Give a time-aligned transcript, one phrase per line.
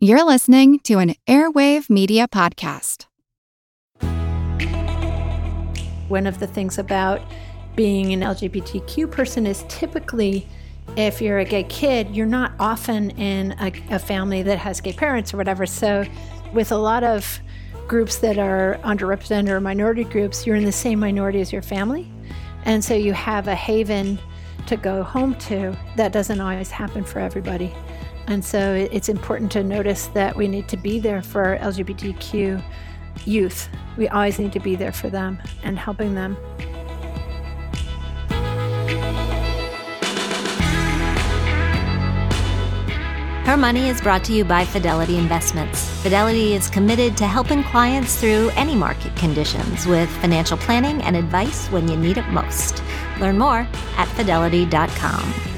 [0.00, 3.06] You're listening to an Airwave Media Podcast.
[6.06, 7.20] One of the things about
[7.74, 10.46] being an LGBTQ person is typically
[10.96, 14.92] if you're a gay kid, you're not often in a, a, family that has gay
[14.92, 15.66] parents or whatever.
[15.66, 16.04] So,
[16.52, 17.40] with a lot of
[17.88, 22.08] groups that are underrepresented or minority groups, you're in the same minority as your family.
[22.62, 24.20] And so you have a haven
[24.68, 25.76] to go home to.
[25.96, 27.74] That doesn't always happen for everybody.
[28.28, 32.62] And so it's important to notice that we need to be there for LGBTQ
[33.24, 33.68] youth.
[33.96, 36.36] We always need to be there for them and helping them.
[43.46, 45.88] Her Money is brought to you by Fidelity Investments.
[46.02, 51.68] Fidelity is committed to helping clients through any market conditions with financial planning and advice
[51.68, 52.82] when you need it most.
[53.20, 55.57] Learn more at fidelity.com.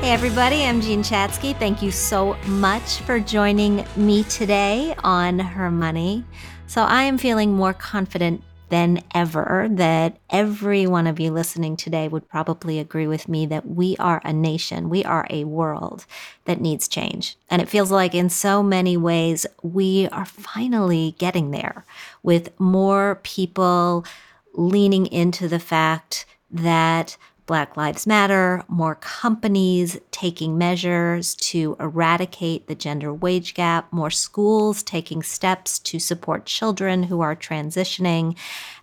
[0.00, 1.54] Hey, everybody, I'm Jean Chatzky.
[1.58, 6.24] Thank you so much for joining me today on Her Money.
[6.66, 12.08] So, I am feeling more confident than ever that every one of you listening today
[12.08, 16.06] would probably agree with me that we are a nation, we are a world
[16.46, 17.36] that needs change.
[17.50, 21.84] And it feels like in so many ways we are finally getting there
[22.22, 24.06] with more people
[24.54, 27.18] leaning into the fact that
[27.50, 34.84] Black Lives Matter, more companies taking measures to eradicate the gender wage gap, more schools
[34.84, 38.36] taking steps to support children who are transitioning,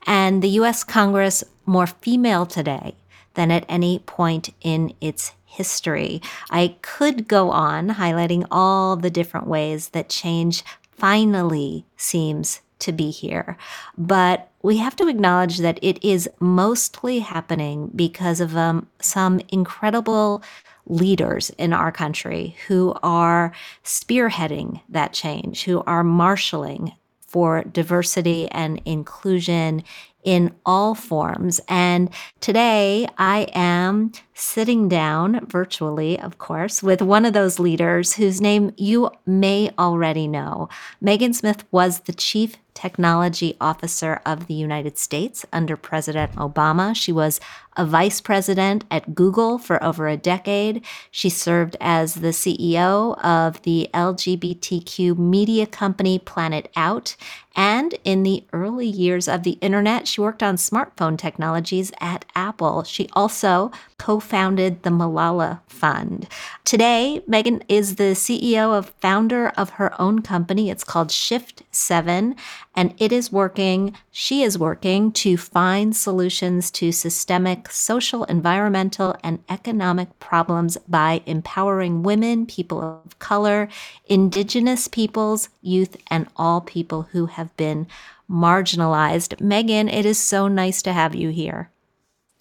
[0.05, 2.95] and the US Congress more female today
[3.35, 6.21] than at any point in its history.
[6.51, 13.11] I could go on highlighting all the different ways that change finally seems to be
[13.11, 13.57] here.
[13.97, 20.41] But we have to acknowledge that it is mostly happening because of um, some incredible
[20.85, 23.51] leaders in our country who are
[23.83, 26.93] spearheading that change, who are marshaling
[27.27, 29.83] for diversity and inclusion
[30.23, 31.59] in all forms.
[31.67, 32.09] And
[32.41, 38.71] today I am sitting down virtually, of course, with one of those leaders whose name
[38.77, 40.69] you may already know.
[41.01, 46.95] Megan Smith was the chief technology officer of the United States under President Obama.
[46.95, 47.39] She was
[47.75, 50.85] a vice president at Google for over a decade.
[51.09, 57.15] She served as the CEO of the LGBTQ media company Planet Out.
[57.55, 62.83] And in the early years of the internet, she worked on smartphone technologies at Apple.
[62.83, 66.27] She also co founded the Malala Fund.
[66.63, 70.69] Today, Megan is the CEO of founder of her own company.
[70.69, 72.35] It's called Shift 7,
[72.75, 79.43] and it is working, she is working to find solutions to systemic social, environmental, and
[79.49, 83.67] economic problems by empowering women, people of color,
[84.05, 87.87] indigenous peoples, youth, and all people who have been
[88.29, 89.39] marginalized.
[89.39, 91.71] Megan, it is so nice to have you here.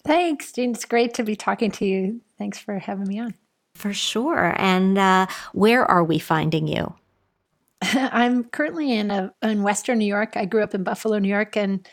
[0.07, 0.71] Thanks, Jean.
[0.71, 2.21] It's great to be talking to you.
[2.37, 3.35] Thanks for having me on.
[3.75, 4.55] For sure.
[4.57, 6.95] And uh, where are we finding you?
[7.81, 10.37] I'm currently in a, in Western New York.
[10.37, 11.85] I grew up in Buffalo, New York, and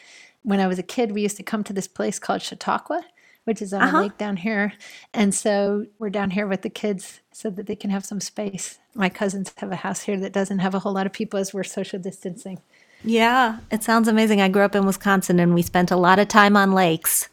[0.42, 3.04] when I was a kid, we used to come to this place called Chautauqua,
[3.44, 3.98] which is on uh-huh.
[3.98, 4.74] a lake down here.
[5.12, 8.78] And so we're down here with the kids so that they can have some space.
[8.94, 11.52] My cousins have a house here that doesn't have a whole lot of people as
[11.52, 12.60] we're social distancing.
[13.02, 14.40] Yeah, it sounds amazing.
[14.40, 17.28] I grew up in Wisconsin and we spent a lot of time on lakes.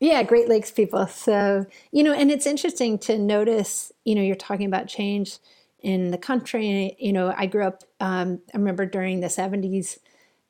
[0.00, 1.06] Yeah, Great Lakes people.
[1.06, 5.38] So, you know, and it's interesting to notice, you know, you're talking about change
[5.80, 6.96] in the country.
[6.98, 9.98] You know, I grew up, um, I remember during the 70s,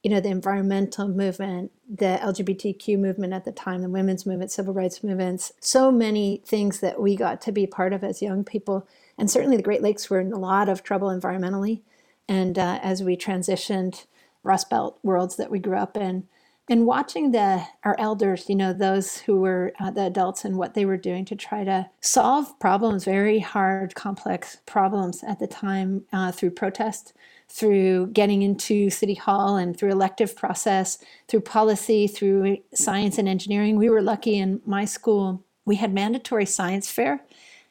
[0.02, 4.74] you know, the environmental movement, the LGBTQ movement at the time, the women's movement, civil
[4.74, 8.86] rights movements, so many things that we got to be part of as young people.
[9.18, 11.82] And certainly the Great Lakes were in a lot of trouble environmentally.
[12.28, 14.06] And uh, as we transitioned,
[14.42, 16.24] Rust Belt worlds that we grew up in,
[16.68, 20.74] and watching the our elders you know those who were uh, the adults and what
[20.74, 26.04] they were doing to try to solve problems very hard complex problems at the time
[26.12, 27.12] uh, through protest
[27.48, 33.76] through getting into city hall and through elective process through policy through science and engineering.
[33.76, 37.22] We were lucky in my school we had mandatory science fair.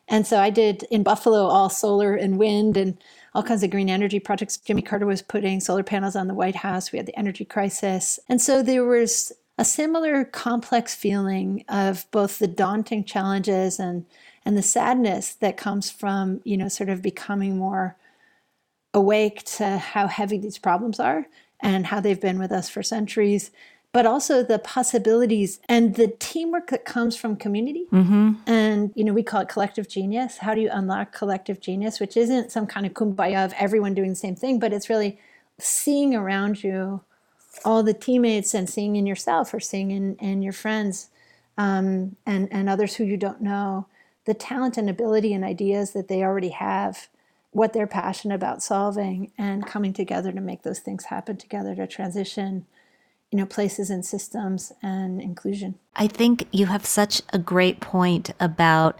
[0.07, 2.97] And so i did in buffalo all solar and wind and
[3.33, 4.57] all kinds of green energy projects.
[4.57, 6.91] Jimmy Carter was putting solar panels on the White House.
[6.91, 8.19] We had the energy crisis.
[8.29, 14.05] And so there was a similar complex feeling of both the daunting challenges and
[14.45, 17.95] and the sadness that comes from, you know, sort of becoming more
[18.93, 21.25] awake to how heavy these problems are
[21.61, 23.51] and how they've been with us for centuries
[23.93, 27.85] but also the possibilities and the teamwork that comes from community.
[27.91, 28.33] Mm-hmm.
[28.47, 30.39] And, you know, we call it collective genius.
[30.39, 34.09] How do you unlock collective genius, which isn't some kind of kumbaya of everyone doing
[34.09, 35.19] the same thing, but it's really
[35.59, 37.01] seeing around you
[37.63, 41.09] all the teammates and seeing in yourself or seeing in, in your friends
[41.59, 43.85] um, and, and others who you don't know
[44.25, 47.09] the talent and ability and ideas that they already have,
[47.51, 51.85] what they're passionate about solving, and coming together to make those things happen together to
[51.85, 52.65] transition
[53.33, 55.73] you know places and systems and inclusion.
[55.95, 58.95] I think you have such a great point about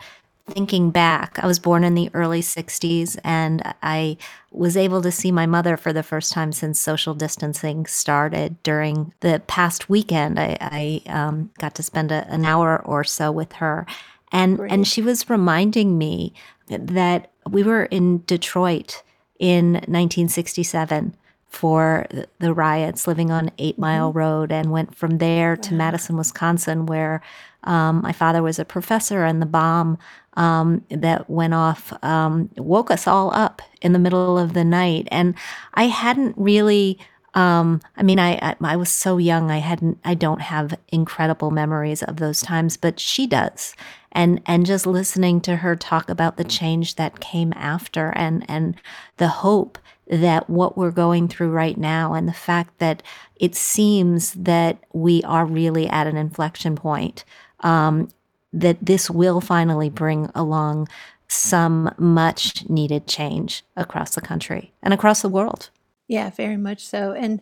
[0.50, 1.38] thinking back.
[1.38, 4.18] I was born in the early 60s and i
[4.52, 9.14] was able to see my mother for the first time since social distancing started during
[9.22, 10.40] the past weekend.
[10.40, 13.86] I, I um, got to spend a, an hour or so with her.
[14.32, 16.34] And and she was reminding me
[16.68, 19.04] that we were in detroit
[19.38, 21.16] in 1967
[21.54, 22.08] for
[22.40, 24.18] the riots, living on Eight Mile mm-hmm.
[24.18, 27.22] Road, and went from there to Madison, Wisconsin, where
[27.64, 30.00] um, my father was a professor, and the bomb
[30.34, 35.08] um, that went off um, woke us all up in the middle of the night.
[35.12, 35.36] And
[35.76, 37.00] I hadn't really.
[37.36, 39.50] Um, I mean, I, I, I was so young.
[39.50, 40.00] I hadn't.
[40.04, 43.76] I don't have incredible memories of those times, but she does.
[44.12, 48.76] And and just listening to her talk about the change that came after, and and
[49.18, 49.78] the hope
[50.20, 53.02] that what we're going through right now and the fact that
[53.36, 57.26] it seems that we are really at an inflection point,
[57.62, 58.10] um,
[58.52, 60.88] that this will finally bring along
[61.28, 65.70] some much needed change across the country and across the world.
[66.08, 67.14] Yeah, very much so.
[67.14, 67.42] And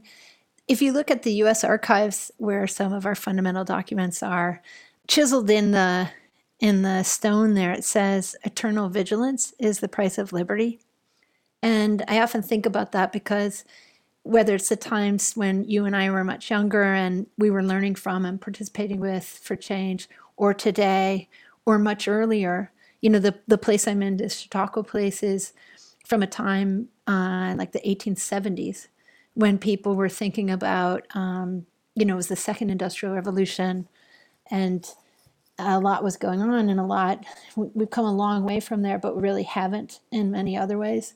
[0.67, 4.61] if you look at the US archives where some of our fundamental documents are
[5.07, 6.09] chiseled in the
[6.59, 10.79] in the stone there it says eternal vigilance is the price of liberty.
[11.61, 13.63] And I often think about that because
[14.23, 17.95] whether it's the times when you and I were much younger and we were learning
[17.95, 21.29] from and participating with for change, or today,
[21.65, 22.71] or much earlier,
[23.01, 25.53] you know, the, the place I'm in, this Chautauqua place, is
[26.07, 28.87] from a time uh, like the 1870s
[29.33, 31.65] when people were thinking about, um,
[31.95, 33.87] you know, it was the second industrial revolution
[34.49, 34.93] and
[35.57, 37.23] a lot was going on and a lot,
[37.55, 41.13] we've come a long way from there, but we really haven't in many other ways.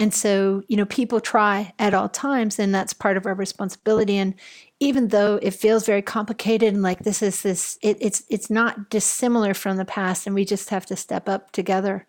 [0.00, 4.16] And so, you know, people try at all times, and that's part of our responsibility.
[4.16, 4.34] And
[4.80, 8.88] even though it feels very complicated and like this is this, it, it's it's not
[8.88, 12.06] dissimilar from the past, and we just have to step up together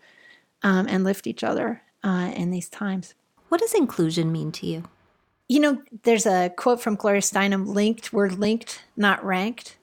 [0.64, 3.14] um, and lift each other uh, in these times.
[3.50, 4.86] What does inclusion mean to you?
[5.50, 9.76] You know, there's a quote from Gloria Steinem: "Linked, we're linked, not ranked,"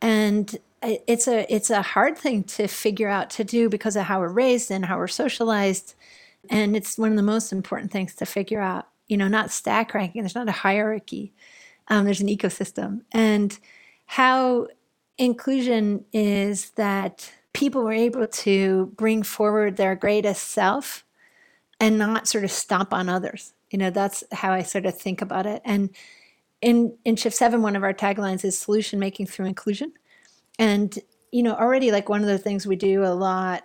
[0.00, 4.20] and it's a it's a hard thing to figure out to do because of how
[4.20, 5.94] we're raised and how we're socialized
[6.50, 9.94] and it's one of the most important things to figure out, you know, not stack
[9.94, 11.32] ranking, there's not a hierarchy,
[11.88, 13.02] um, there's an ecosystem.
[13.12, 13.58] And
[14.06, 14.68] how
[15.18, 21.04] inclusion is that people were able to bring forward their greatest self
[21.80, 23.52] and not sort of stomp on others.
[23.70, 25.62] You know, that's how I sort of think about it.
[25.64, 25.90] And
[26.60, 29.92] in, in Shift 7, one of our taglines is solution making through inclusion.
[30.58, 30.96] And,
[31.32, 33.64] you know, already like one of the things we do a lot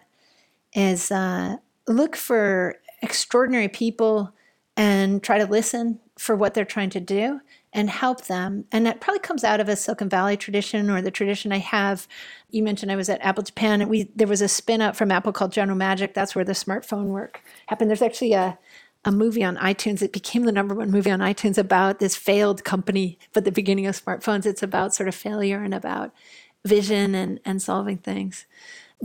[0.73, 1.57] is uh,
[1.89, 4.33] look for extraordinary people
[4.77, 7.41] and try to listen for what they're trying to do
[7.73, 8.65] and help them.
[8.71, 12.07] And that probably comes out of a Silicon Valley tradition or the tradition I have.
[12.49, 15.11] You mentioned I was at Apple Japan and we there was a spin up from
[15.11, 16.13] Apple called General Magic.
[16.13, 17.89] That's where the smartphone work happened.
[17.89, 18.57] There's actually a
[19.05, 20.01] a movie on iTunes.
[20.01, 23.87] It became the number one movie on iTunes about this failed company, but the beginning
[23.87, 24.45] of smartphones.
[24.45, 26.11] It's about sort of failure and about
[26.65, 28.45] vision and, and solving things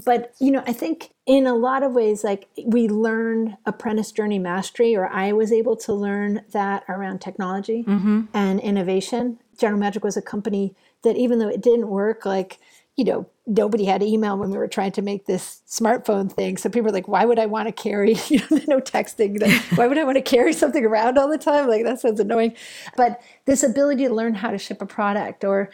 [0.05, 4.39] but you know i think in a lot of ways like we learned apprentice journey
[4.39, 8.23] mastery or i was able to learn that around technology mm-hmm.
[8.35, 12.59] and innovation general magic was a company that even though it didn't work like
[12.97, 16.69] you know nobody had email when we were trying to make this smartphone thing so
[16.69, 19.87] people were like why would i want to carry you know no texting like, why
[19.87, 22.55] would i want to carry something around all the time like that sounds annoying
[22.97, 25.71] but this ability to learn how to ship a product or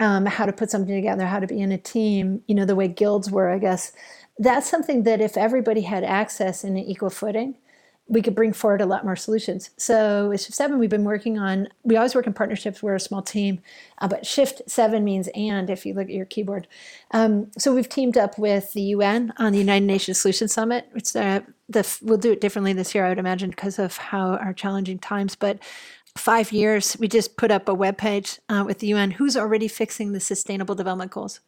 [0.00, 2.74] um, how to put something together, how to be in a team, you know, the
[2.74, 3.92] way guilds were, I guess.
[4.38, 7.56] That's something that if everybody had access in an equal footing,
[8.06, 9.70] we could bring forward a lot more solutions.
[9.78, 12.82] So with Shift 7, we've been working on, we always work in partnerships.
[12.82, 13.60] We're a small team,
[13.98, 16.68] uh, but Shift 7 means and if you look at your keyboard.
[17.12, 20.86] Um, so we've teamed up with the UN on the United Nations Solution Summit.
[20.94, 24.36] It's uh, the, we'll do it differently this year, I would imagine, because of how
[24.36, 25.34] our challenging times.
[25.34, 25.60] But
[26.14, 29.66] five years, we just put up a web page uh, with the UN who's already
[29.66, 31.40] fixing the Sustainable Development Goals.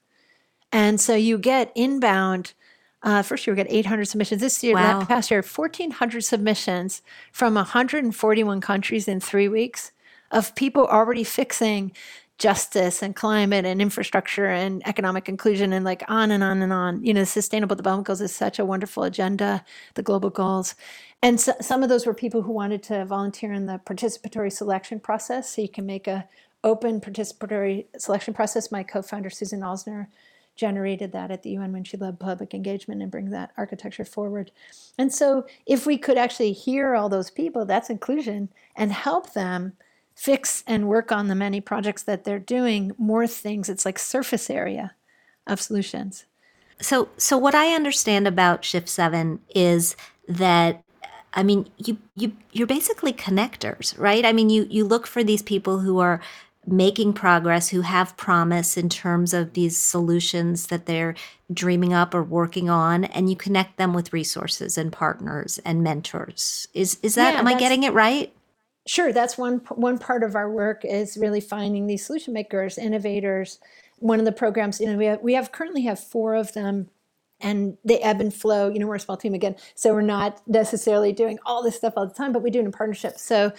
[0.73, 2.55] And so you get inbound.
[3.03, 4.41] Uh, first year we got 800 submissions.
[4.41, 5.01] This year, wow.
[5.01, 9.93] that past year, 1,400 submissions from 141 countries in three weeks
[10.31, 11.93] of people already fixing
[12.39, 17.03] justice and climate and infrastructure and economic inclusion and like on and on and on.
[17.03, 20.75] You know, Sustainable Development Goals is such a wonderful agenda, the global goals.
[21.23, 25.01] And so, some of those were people who wanted to volunteer in the participatory selection
[25.01, 25.55] process.
[25.55, 26.29] So you can make a
[26.63, 28.71] open participatory selection process.
[28.71, 30.09] My co-founder Susan Alzner
[30.57, 34.51] generated that at the UN when she led public engagement and bring that architecture forward.
[34.99, 39.75] And so if we could actually hear all those people, that's inclusion, and help them
[40.15, 43.69] fix and work on the many projects that they're doing, more things.
[43.69, 44.95] It's like surface area
[45.47, 46.25] of solutions.
[46.81, 49.97] So so what I understand about Shift 7 is
[50.29, 50.83] that
[51.37, 54.25] I mean, you you you're basically connectors, right?
[54.25, 56.21] I mean, you you look for these people who are
[56.67, 61.15] making progress, who have promise in terms of these solutions that they're
[61.53, 66.69] dreaming up or working on, and you connect them with resources and partners and mentors.
[66.75, 68.33] Is is that Yeah, am I getting it right?
[68.87, 73.59] Sure, that's one one part of our work is really finding these solution makers, innovators.
[73.99, 76.89] One of the programs, you know, we have, we have currently have four of them,
[77.41, 78.69] and they ebb and flow.
[78.69, 81.95] You know, we're a small team again, so we're not necessarily doing all this stuff
[81.97, 83.19] all the time, but we do it in partnership.
[83.19, 83.53] So,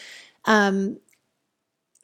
[0.45, 0.97] um,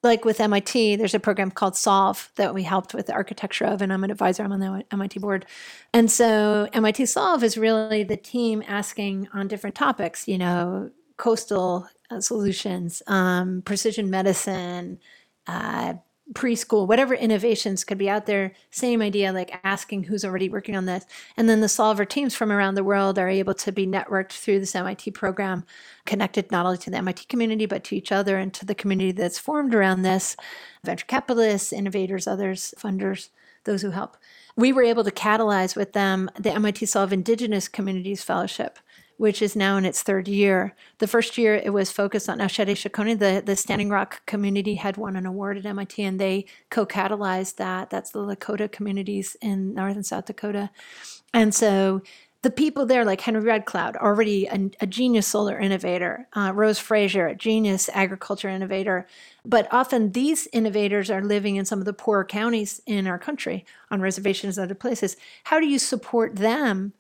[0.04, 3.82] like with MIT, there's a program called Solve that we helped with the architecture of,
[3.82, 4.44] and I'm an advisor.
[4.44, 5.46] I'm on the MIT board,
[5.94, 10.28] and so MIT Solve is really the team asking on different topics.
[10.28, 15.00] You know, coastal uh, solutions, um, precision medicine,
[15.48, 15.96] uh,
[16.34, 18.54] preschool, whatever innovations could be out there.
[18.72, 21.06] Same idea, like asking who's already working on this.
[21.38, 24.60] And then the solver teams from around the world are able to be networked through
[24.60, 25.66] this MIT program,
[26.06, 29.12] connected not only to the MIT community, but to each other and to the community
[29.12, 30.36] that's formed around this
[30.84, 33.30] venture capitalists, innovators, others, funders,
[33.64, 34.18] those who help.
[34.56, 38.78] We were able to catalyze with them the MIT Solve Indigenous Communities Fellowship
[39.18, 40.76] which is now in its third year.
[41.00, 44.98] The first year it was focused on Oceti Sakowin, the, the Standing Rock community had
[44.98, 47.90] won an award at MIT and they co-catalyzed that.
[47.90, 50.70] That's the Lakota communities in North and South Dakota.
[51.34, 52.02] And so
[52.44, 56.78] the people there, like Henry Red Cloud, already a, a genius solar innovator, uh, Rose
[56.78, 59.08] Frazier, a genius agriculture innovator.
[59.46, 63.66] But often these innovators are living in some of the poorer counties in our country
[63.90, 65.16] on reservations and other places.
[65.46, 66.92] How do you support them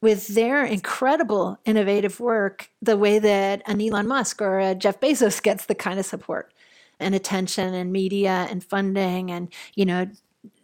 [0.00, 5.42] with their incredible innovative work the way that an Elon Musk or a Jeff Bezos
[5.42, 6.52] gets the kind of support
[7.00, 10.08] and attention and media and funding and you know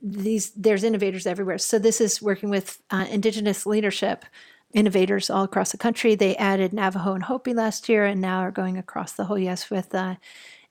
[0.02, 1.58] these there's innovators everywhere.
[1.58, 4.24] So this is working with uh, indigenous leadership
[4.72, 6.14] innovators all across the country.
[6.14, 9.70] They added navajo and hopi last year and now are going across the whole us
[9.70, 10.16] with uh,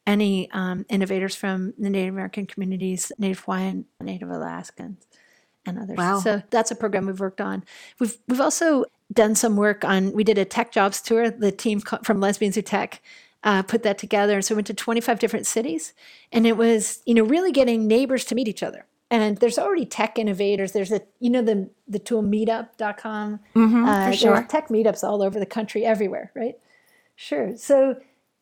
[0.05, 5.05] any um, innovators from the native american communities native hawaiian native alaskans
[5.65, 5.97] and others.
[5.97, 6.19] Wow.
[6.19, 7.63] So that's a program we've worked on.
[7.99, 10.11] We've we've also done some work on.
[10.13, 11.29] We did a tech jobs tour.
[11.29, 13.01] The team from Lesbians Who Tech
[13.43, 15.93] uh, put that together, and so we went to 25 different cities,
[16.31, 18.85] and it was you know really getting neighbors to meet each other.
[19.11, 20.71] And there's already tech innovators.
[20.71, 23.39] There's a you know the the tool meetup.com.
[23.55, 24.33] Mm-hmm, uh, for sure.
[24.35, 26.55] There's tech meetups all over the country, everywhere, right?
[27.15, 27.55] Sure.
[27.55, 27.97] So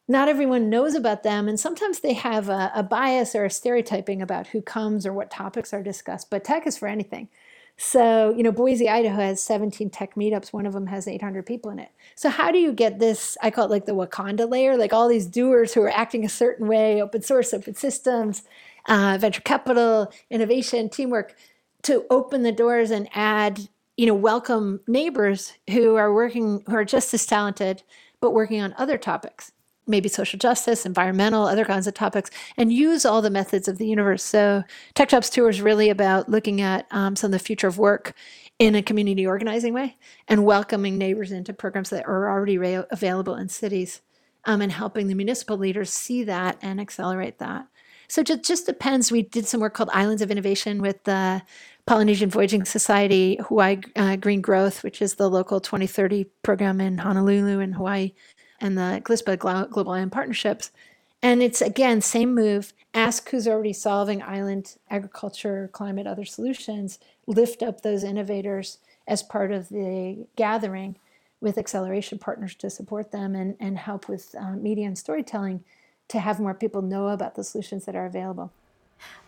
[0.07, 4.21] not everyone knows about them and sometimes they have a, a, bias or a stereotyping
[4.21, 7.29] about who comes or what topics are discussed but tech is for anything.
[7.77, 10.53] So you know boise idaho has 17 tech meetups.
[10.53, 11.89] One of them has 800 people in it.
[12.15, 14.77] So how do you get this i call it like the wakanda layer?
[14.77, 18.43] Like all these doers who are acting a certain way open source open systems
[18.87, 21.35] uh, venture capital innovation teamwork
[21.83, 23.67] to open the doors and add
[23.97, 27.83] you know welcome neighbors who are working who are just as talented
[28.19, 29.51] but working on other topics
[29.87, 33.87] maybe social justice, environmental, other kinds of topics, and use all the methods of the
[33.87, 34.23] universe.
[34.23, 37.77] So, Tech Jobs Tour is really about looking at um, some of the future of
[37.77, 38.13] work
[38.59, 39.97] in a community organizing way
[40.27, 42.55] and welcoming neighbors into programs that are already
[42.91, 44.01] available in cities
[44.45, 47.67] um, and helping the municipal leaders see that and accelerate that.
[48.07, 49.11] So, it just, just depends.
[49.11, 51.41] We did some work called Islands of Innovation with the
[51.87, 57.59] Polynesian Voyaging Society, Hawaii uh, Green Growth, which is the local 2030 program in Honolulu
[57.59, 58.13] in Hawaii
[58.61, 59.37] and the GLISPA
[59.69, 60.71] Global Island Partnerships.
[61.21, 62.73] And it's again, same move.
[62.93, 66.99] Ask who's already solving island agriculture, climate, other solutions.
[67.27, 68.77] Lift up those innovators
[69.07, 70.95] as part of the gathering
[71.39, 75.63] with acceleration partners to support them and, and help with uh, media and storytelling
[76.07, 78.51] to have more people know about the solutions that are available.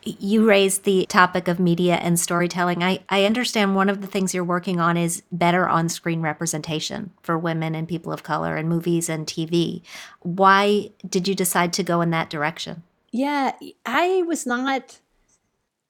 [0.03, 2.84] You raised the topic of media and storytelling.
[2.84, 7.12] I, I understand one of the things you're working on is better on screen representation
[7.22, 9.82] for women and people of color in movies and TV.
[10.20, 12.84] Why did you decide to go in that direction?
[13.12, 13.53] Yeah,
[13.86, 15.00] I was not,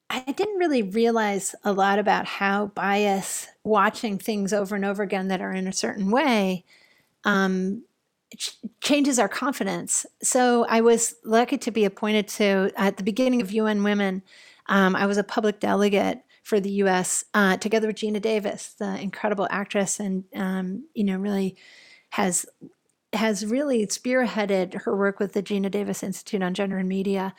[0.10, 5.30] I didn't really realize a lot about how bias watching things over and over again
[5.30, 6.66] that are in a certain way
[7.24, 7.84] um,
[8.38, 10.06] ch- changes our confidence.
[10.22, 14.24] So I was lucky to be appointed to at the beginning of UN Women.
[14.68, 17.25] Um, I was a public delegate for the U.S.
[17.34, 21.56] Uh, together with Geena Davis, the incredible actress, and um, you know really
[22.10, 22.46] has
[23.13, 27.34] has really spearheaded her work with the Geena Davis Institute on Gender and Media,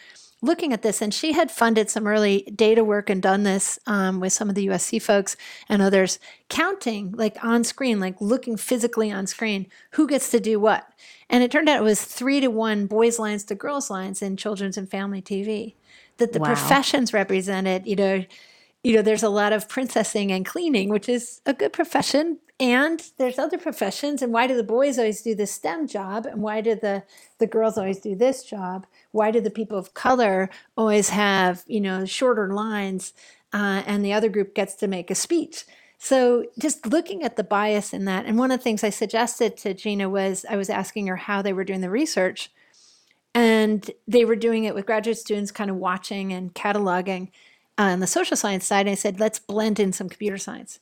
[0.45, 1.01] looking at this.
[1.03, 4.55] And she had funded some early data work and done this um, with some of
[4.55, 5.37] the USC folks
[5.69, 10.61] and others, counting like on screen, like looking physically on screen, who gets to do
[10.61, 10.89] what.
[11.29, 14.37] And it turned out it was three to one boys' lines to girls' lines in
[14.37, 15.75] children's and family TV.
[16.19, 16.47] That the wow.
[16.47, 18.25] professions represented, you know,
[18.85, 22.39] you know, there's a lot of princessing and cleaning, which is a good profession.
[22.61, 24.23] And there's other professions.
[24.23, 26.25] And why do the boys always do the STEM job?
[26.25, 27.03] And why do the,
[27.39, 28.87] the girls always do this job?
[29.11, 33.13] Why do the people of color always have, you know, shorter lines
[33.53, 35.65] uh, and the other group gets to make a speech?
[35.99, 38.27] So just looking at the bias in that.
[38.27, 41.43] And one of the things I suggested to geena was I was asking her how
[41.43, 42.53] they were doing the research.
[43.35, 47.31] And they were doing it with graduate students kind of watching and cataloging
[47.77, 50.79] on the social science side, I said, let's blend in some computer science.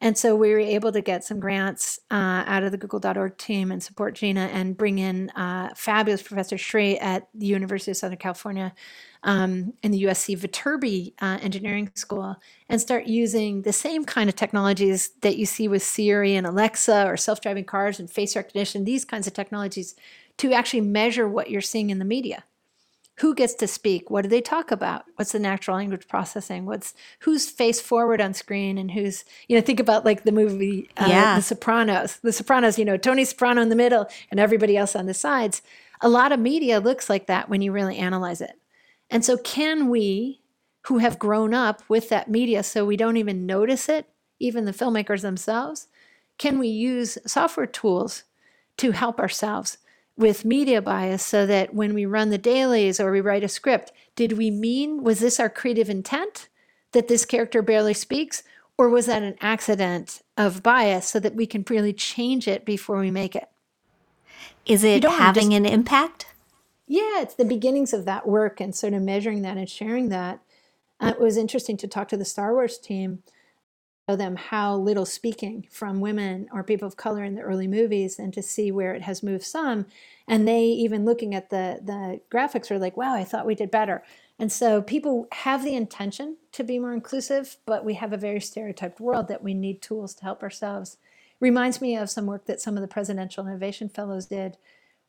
[0.00, 3.72] And so we were able to get some grants uh, out of the Google.org team
[3.72, 8.18] and support Geena and bring in uh, fabulous Professor Shri at the University of Southern
[8.18, 8.74] California
[9.22, 12.36] um, in the USC Viterbi uh, Engineering School
[12.68, 17.06] and start using the same kind of technologies that you see with Siri and Alexa
[17.06, 19.94] or self driving cars and face recognition, these kinds of technologies
[20.36, 22.44] to actually measure what you're seeing in the media
[23.18, 25.04] who gets to speak what do they talk about?
[25.16, 26.66] What's the natural language processing?
[26.66, 30.88] What's who's face forward on screen and who's you know think about like the movie
[30.96, 31.36] uh, yeah.
[31.36, 32.16] the sopranos.
[32.16, 35.62] The sopranos you know tony soprano in the middle and everybody else on the sides.
[36.02, 38.58] A lot of media looks like that when you really analyze it.
[39.10, 40.42] And so can we
[40.82, 44.08] who have grown up with that media so we don't even notice it
[44.38, 45.88] even the filmmakers themselves
[46.38, 48.24] can we use software tools
[48.76, 49.78] to help ourselves
[50.16, 53.92] with media bias so that when we run the dailies or we write a script,
[54.14, 56.48] did we mean, was this our creative intent
[56.92, 58.42] that this character barely speaks?
[58.78, 62.98] Or was that an accident of bias so that we can really change it before
[62.98, 63.48] we make it?
[64.66, 66.26] Is it having just, an impact?
[66.86, 70.40] Yeah, it's the beginnings of that work and sort of measuring that and sharing that.
[71.00, 73.22] Uh, it was interesting to talk to the Star Wars team
[74.14, 78.32] them how little speaking from women or people of color in the early movies and
[78.32, 79.86] to see where it has moved some.
[80.28, 83.70] And they even looking at the the graphics are like wow i thought we did
[83.70, 84.04] better.
[84.38, 88.40] And so people have the intention to be more inclusive but we have a very
[88.40, 90.98] stereotyped world that we need tools to help ourselves.
[91.40, 94.56] Reminds me of some work that some of the presidential innovation fellows did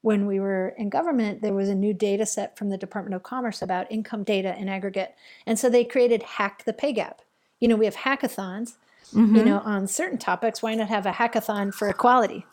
[0.01, 1.41] when we were in government.
[1.41, 4.69] There was a new data set from the department of commerce about income data in
[4.69, 5.15] aggregate.
[5.45, 7.21] And so they created hack the pay gap.
[7.59, 8.75] You know we have hackathons
[9.13, 9.35] mm-hmm.
[9.35, 12.45] you know, on certain topics, why not have a hackathon for equality?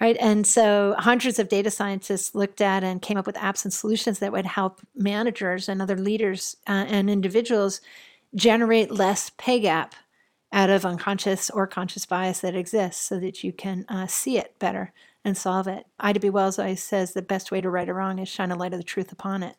[0.00, 0.16] Right.
[0.20, 4.18] And so hundreds of data scientists looked at and came up with apps and solutions
[4.18, 7.80] that would help managers and other leaders uh, and individuals
[8.34, 9.94] generate less pay gap
[10.52, 14.58] out of unconscious or conscious bias that exists so that you can uh, see it
[14.58, 14.92] better
[15.24, 15.86] and solve it.
[15.98, 16.30] Ida B.
[16.30, 18.78] Wells always says the best way to right a wrong is shine a light of
[18.78, 19.56] the truth upon it.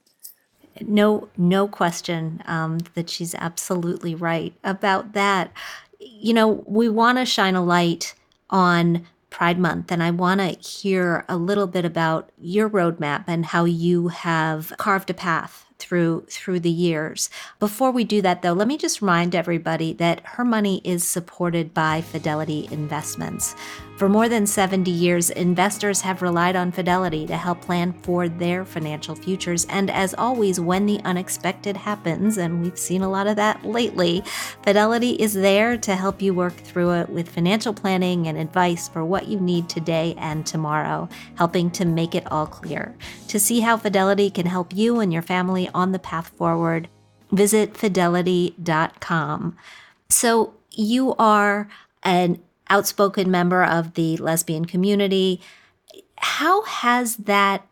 [0.82, 5.52] No, no question um, that she's absolutely right about that
[6.00, 8.16] you know, we want to shine a light
[8.50, 13.46] on Pride Month, and I want to hear a little bit about your roadmap and
[13.46, 17.30] how you have carved a path through through the years.
[17.60, 21.74] Before we do that though, let me just remind everybody that her money is supported
[21.74, 23.56] by Fidelity Investments.
[23.98, 28.64] For more than 70 years, investors have relied on Fidelity to help plan for their
[28.64, 29.66] financial futures.
[29.72, 34.22] And as always, when the unexpected happens, and we've seen a lot of that lately,
[34.62, 39.04] Fidelity is there to help you work through it with financial planning and advice for
[39.04, 42.96] what you need today and tomorrow, helping to make it all clear.
[43.30, 46.88] To see how Fidelity can help you and your family on the path forward,
[47.32, 49.58] visit fidelity.com.
[50.10, 51.68] So, you are
[52.04, 55.42] an outspoken member of the lesbian community.
[56.18, 57.68] How has that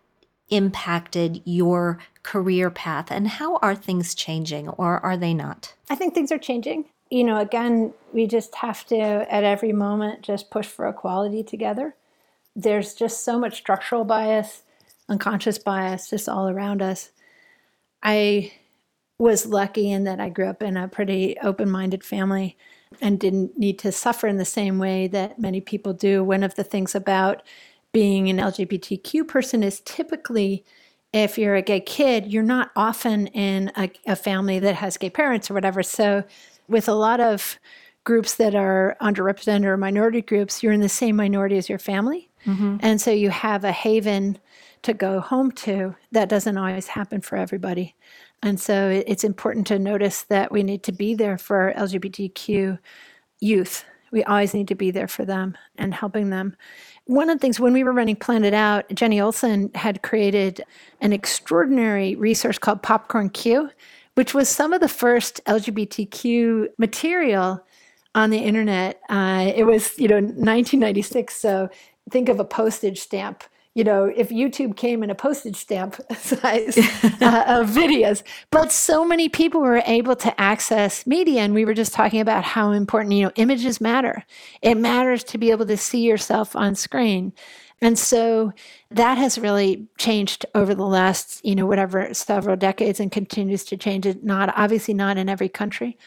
[0.49, 5.73] impacted your career path and how are things changing or are they not?
[5.89, 6.85] I think things are changing.
[7.09, 11.95] You know, again, we just have to at every moment just push for equality together.
[12.55, 14.63] There's just so much structural bias,
[15.07, 17.11] unconscious bias just all around us.
[18.01, 18.53] I
[19.19, 22.57] was lucky in that I grew up in a pretty open minded family
[23.01, 26.23] and didn't need to suffer in the same way that many people do.
[26.23, 27.43] One of the things about
[27.91, 30.63] being an LGBTQ person is typically
[31.13, 35.09] if you're a gay kid, you're not often in a, a, family that has gay
[35.09, 35.81] parents or whatever.
[35.81, 36.25] So,
[36.67, 37.57] with a lot of
[38.03, 42.29] groups that are underrepresented or minority groups, you're in the same minority as your family.
[42.45, 42.77] Mm-hmm.
[42.81, 44.37] And so you have a haven
[44.83, 45.95] to go home to.
[46.11, 47.95] That doesn't always happen for everybody.
[48.43, 52.77] And so it's important to notice that we need to be there for LGBTQ
[53.39, 53.85] youth.
[54.11, 56.55] We always need to be there for them and helping them.
[57.05, 60.63] One of the things when we were running Planet Out, Jenny Olson had created
[61.01, 63.69] an extraordinary resource called Popcorn Q,
[64.15, 67.63] which was some of the first LGBTQ material
[68.15, 69.01] on the internet.
[69.09, 71.35] Uh, it was, you know, 1996.
[71.35, 71.69] So
[72.09, 73.43] think of a postage stamp
[73.75, 76.77] you know, if YouTube came in a postage stamp size
[77.21, 78.23] uh, of videos.
[78.49, 81.41] But so many people were able to access media.
[81.41, 84.23] And we were just talking about how important, you know, images matter.
[84.61, 87.33] It matters to be able to see yourself on screen.
[87.81, 88.53] And so
[88.89, 93.77] that has really changed over the last, you know, whatever, several decades and continues to
[93.77, 94.05] change.
[94.05, 95.97] It not obviously not in every country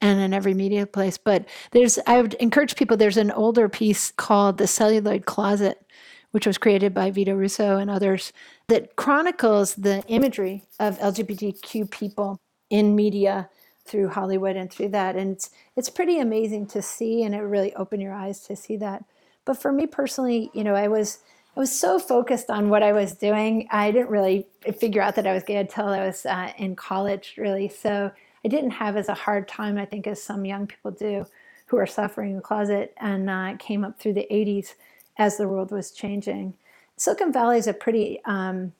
[0.00, 1.18] and in every media place.
[1.18, 5.84] But there's I would encourage people, there's an older piece called The Celluloid Closet
[6.30, 8.32] which was created by Vito Russo and others,
[8.68, 12.38] that chronicles the imagery of LGBTQ people
[12.70, 13.48] in media
[13.84, 15.16] through Hollywood and through that.
[15.16, 18.76] And it's, it's pretty amazing to see, and it really opened your eyes to see
[18.78, 19.04] that.
[19.44, 21.20] But for me personally, you know, I was
[21.56, 24.46] I was so focused on what I was doing, I didn't really
[24.78, 27.68] figure out that I was gay until I was uh, in college, really.
[27.68, 28.12] So
[28.44, 31.24] I didn't have as a hard time, I think, as some young people do
[31.66, 34.74] who are suffering in the closet and uh, came up through the 80s
[35.18, 36.54] as the world was changing.
[36.96, 38.72] Silicon Valley is a pretty um,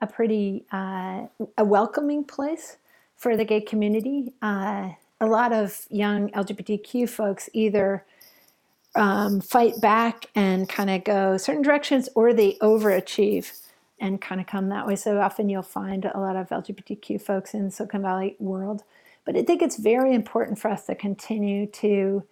[0.00, 1.26] a pretty uh,
[1.58, 2.76] a welcoming place
[3.16, 4.32] for the gay community.
[4.42, 8.04] Uh, a lot of young LGBTQ folks either
[8.96, 13.60] um, fight back and kind of go certain directions, or they overachieve
[14.00, 14.96] and kind of come that way.
[14.96, 18.82] So often you'll find a lot of LGBTQ folks in Silicon Valley world.
[19.24, 22.24] But I think it's very important for us to continue to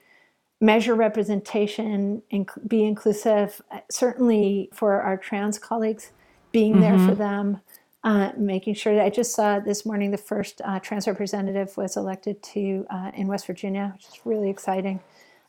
[0.60, 6.12] measure representation and be inclusive, certainly for our trans colleagues,
[6.52, 6.80] being mm-hmm.
[6.82, 7.18] there for mm-hmm.
[7.18, 7.60] them,
[8.04, 11.96] uh, making sure that I just saw this morning the first uh, trans representative was
[11.96, 15.00] elected to uh, in West Virginia, which is really exciting.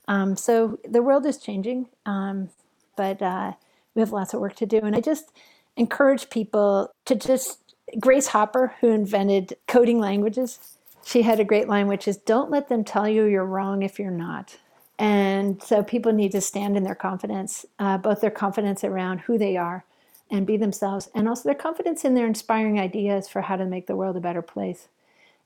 [0.08, 2.50] Um, so the world is changing, um,
[2.96, 3.54] but uh,
[3.96, 4.80] we have lots of work to do.
[4.80, 5.32] And I just
[5.78, 7.60] encourage people to just,
[8.00, 12.70] Grace Hopper, who invented coding languages, she had a great line, which is, don't let
[12.70, 14.58] them tell you you're wrong if you're not.
[15.02, 19.36] And so people need to stand in their confidence, uh, both their confidence around who
[19.36, 19.84] they are
[20.30, 23.88] and be themselves, and also their confidence in their inspiring ideas for how to make
[23.88, 24.90] the world a better place.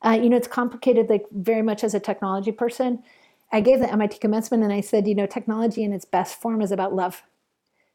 [0.05, 3.01] Uh, you know, it's complicated, like very much as a technology person.
[3.49, 6.61] I gave the MIT commencement and I said, you know, technology in its best form
[6.61, 7.23] is about love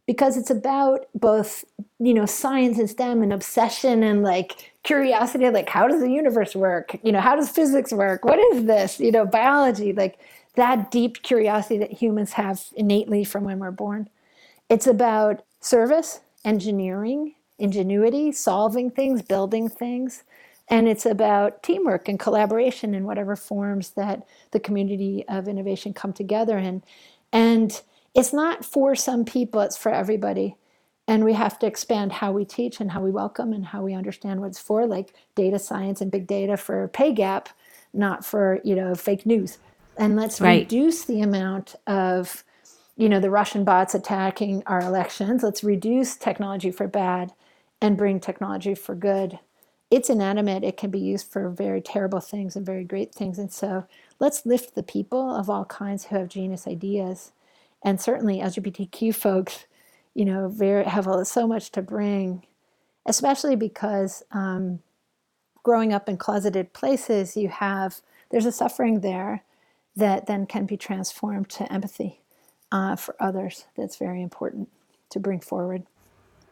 [0.07, 1.67] because it's about both,
[1.99, 6.57] you know, science and STEM and obsession and like curiosity, like how does the universe
[6.57, 6.97] work?
[7.03, 8.25] You know, how does physics work?
[8.25, 8.99] What is this?
[8.99, 10.19] You know, biology, like
[10.55, 14.09] that deep curiosity that humans have innately from when we're born.
[14.69, 20.25] It's about service, engineering, ingenuity, solving things, building things.
[20.69, 26.13] And it's about teamwork and collaboration in whatever forms that the community of innovation come
[26.13, 26.83] together in.
[27.33, 27.81] And
[28.15, 30.57] it's not for some people, it's for everybody.
[31.07, 33.95] And we have to expand how we teach and how we welcome and how we
[33.95, 37.49] understand what it's for, like data science and big data for pay gap,
[37.93, 39.59] not for, you know, fake news
[40.01, 40.63] and let's right.
[40.63, 42.43] reduce the amount of
[42.97, 45.43] you know the russian bots attacking our elections.
[45.43, 47.33] Let's reduce technology for bad
[47.81, 49.39] and bring technology for good.
[49.91, 50.65] It's inanimate.
[50.65, 53.39] It can be used for very terrible things and very great things.
[53.39, 53.87] And so
[54.21, 57.33] let's lift the people of all kinds who have genius ideas.
[57.83, 59.67] And certainly lgbtq folks
[60.15, 62.45] you know very have so much to bring
[63.07, 64.81] especially because um,
[65.63, 69.43] growing up in closeted places you have there's a suffering there
[69.97, 72.21] that then can be transformed to empathy
[72.73, 73.67] uh, for others.
[73.77, 74.69] That's very important
[75.11, 75.85] to bring forward.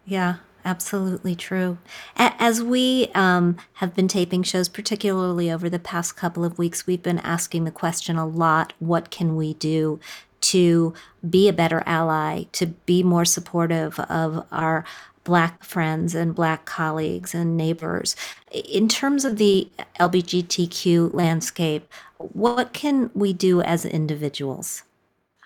[0.04, 1.78] Yeah, absolutely true.
[2.16, 7.02] As we um, have been taping shows, particularly over the past couple of weeks, we've
[7.02, 10.00] been asking the question a lot what can we do
[10.40, 10.94] to
[11.28, 14.84] be a better ally, to be more supportive of our
[15.28, 18.16] Black friends and Black colleagues and neighbors.
[18.50, 19.68] In terms of the
[20.00, 21.86] LGBTQ landscape,
[22.16, 24.84] what can we do as individuals?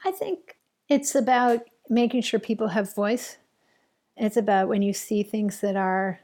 [0.05, 0.57] I think
[0.89, 3.39] it's about making sure people have voice.
[4.17, 6.21] It's about when you see things that are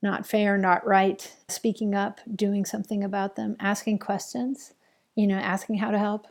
[0.00, 4.72] not fair, not right, speaking up, doing something about them, asking questions,
[5.16, 6.28] you know, asking how to help,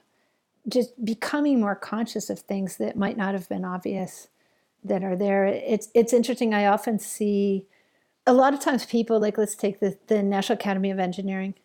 [0.69, 4.29] just becoming more conscious of things that might not have been obvious
[4.83, 5.45] that are there.
[5.45, 6.53] It's it's interesting.
[6.53, 7.65] I often see
[8.25, 11.55] a lot of times people like let's take the, the National Academy of Engineering.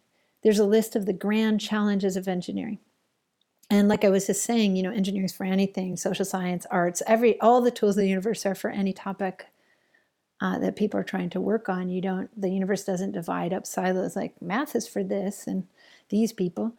[0.43, 2.79] There's a list of the grand challenges of engineering.
[3.71, 7.39] And like I was just saying, you know, engineering's for anything, social science, arts, every
[7.41, 9.47] all the tools of the universe are for any topic
[10.41, 11.89] uh, that people are trying to work on.
[11.89, 15.67] You don't, the universe doesn't divide up silos like math is for this and
[16.09, 16.73] these people.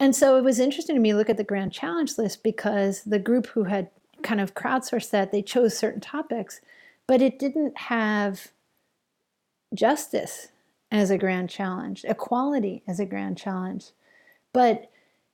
[0.00, 3.18] And so it was interesting to me look at the grand challenge list because the
[3.18, 3.90] group who had
[4.22, 6.60] kind of crowdsourced that, they chose certain topics,
[7.06, 8.52] but it didn't have
[9.74, 10.48] justice
[10.90, 13.86] as a grand challenge, equality as a grand challenge.
[14.52, 14.90] But,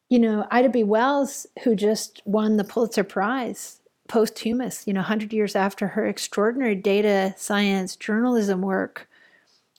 [0.09, 0.85] you know, Ida B.
[0.85, 6.75] Wells, who just won the Pulitzer Prize posthumous, you know, 100 years after her extraordinary
[6.75, 9.09] data science journalism work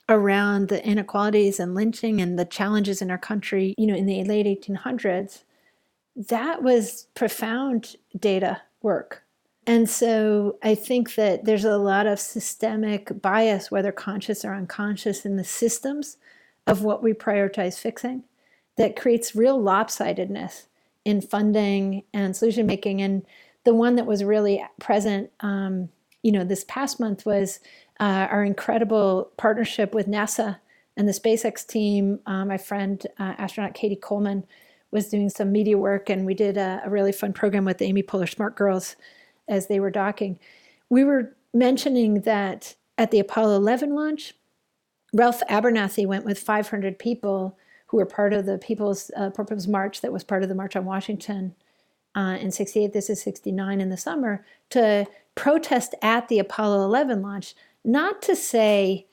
[0.08, 4.24] around the inequalities and lynching and the challenges in our country, you know, in the
[4.24, 5.44] late 1800s,
[6.16, 9.24] that was profound data work.
[9.68, 15.26] And so I think that there's a lot of systemic bias, whether conscious or unconscious,
[15.26, 16.18] in the systems
[16.66, 18.24] of what we prioritize fixing
[18.78, 20.66] that creates real lopsidedness
[21.06, 23.02] in funding and solution making.
[23.02, 23.26] And
[23.64, 25.90] the one that was really present, um,
[26.24, 27.60] you know, this past month was
[28.00, 30.58] uh, our incredible partnership with NASA
[30.96, 32.20] and the SpaceX team.
[32.26, 34.46] Uh, my friend, uh, astronaut Cady Coleman,
[34.92, 37.86] was doing some media work, and we did a, a really fun program with the
[37.86, 38.96] Amy Poehler Smart Girls
[39.48, 40.40] as they were docking.
[40.90, 44.34] We were mentioning that at the Apollo 11 launch,
[45.14, 49.32] Ralph Abernathy went with 500 people who were part of the People's uh,
[49.68, 51.56] March that was part of the March on Washington
[52.16, 52.94] uh, in 68.
[52.94, 58.36] This is 69 in the summer to protest at the Apollo 11 launch, not to
[58.36, 59.08] say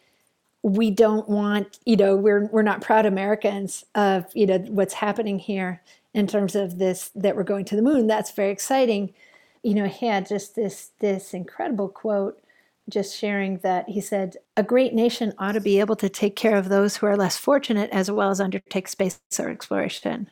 [0.62, 5.38] we don't want, you know, we're, we're not proud Americans of, you know, what's happening
[5.38, 5.82] here
[6.14, 8.06] in terms of this, that we're going to the moon.
[8.06, 9.14] That's very exciting.
[9.62, 12.42] You know, he had just this, this incredible quote
[12.88, 16.56] just sharing that he said, a great nation ought to be able to take care
[16.56, 20.30] of those who are less fortunate as well as undertake space or exploration.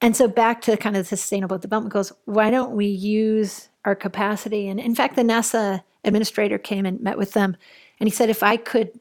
[0.00, 3.94] And so back to kind of the sustainable development goals, why don't we use our
[3.94, 4.68] capacity?
[4.68, 7.56] And in fact, the NASA administrator came and met with them
[7.98, 8.98] and he said, if I could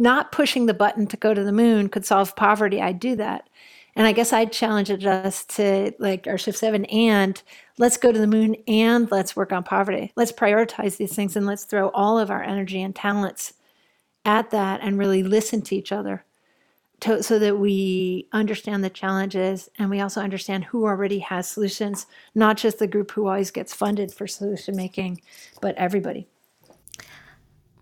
[0.00, 3.48] not pushing the button to go to the moon could solve poverty, I'd do that.
[3.96, 7.40] And I guess I'd challenge us to like our shift seven and
[7.76, 10.12] let's go to the moon and let's work on poverty.
[10.16, 13.54] Let's prioritize these things and let's throw all of our energy and talents
[14.24, 16.24] at that and really listen to each other
[17.00, 22.06] to, so that we understand the challenges and we also understand who already has solutions,
[22.34, 25.20] not just the group who always gets funded for solution making,
[25.60, 26.28] but everybody.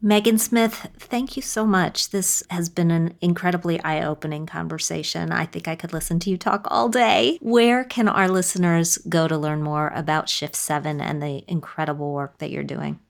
[0.00, 2.10] Megan Smith, thank you so much.
[2.10, 5.32] This has been an incredibly eye opening conversation.
[5.32, 7.38] I think I could listen to you talk all day.
[7.40, 12.38] Where can our listeners go to learn more about Shift 7 and the incredible work
[12.38, 13.00] that you're doing?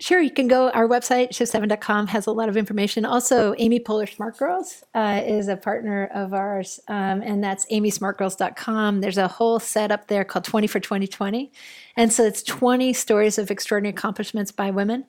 [0.00, 0.70] Sure, you can go.
[0.70, 3.04] Our website, shift7.com, has a lot of information.
[3.04, 9.00] Also, Amy Poehler Smart Girls uh, is a partner of ours, um, and that's amysmartgirls.com.
[9.00, 11.50] There's a whole set up there called 20 for 2020.
[11.96, 15.06] And so it's 20 stories of extraordinary accomplishments by women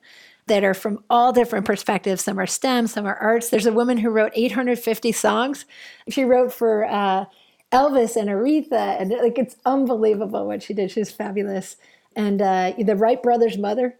[0.50, 2.24] that are from all different perspectives.
[2.24, 3.50] Some are STEM, some are arts.
[3.50, 5.64] There's a woman who wrote 850 songs.
[6.08, 7.26] She wrote for uh,
[7.70, 10.90] Elvis and Aretha, and like it's unbelievable what she did.
[10.90, 11.76] She's fabulous.
[12.16, 13.96] And uh, the Wright brothers' mother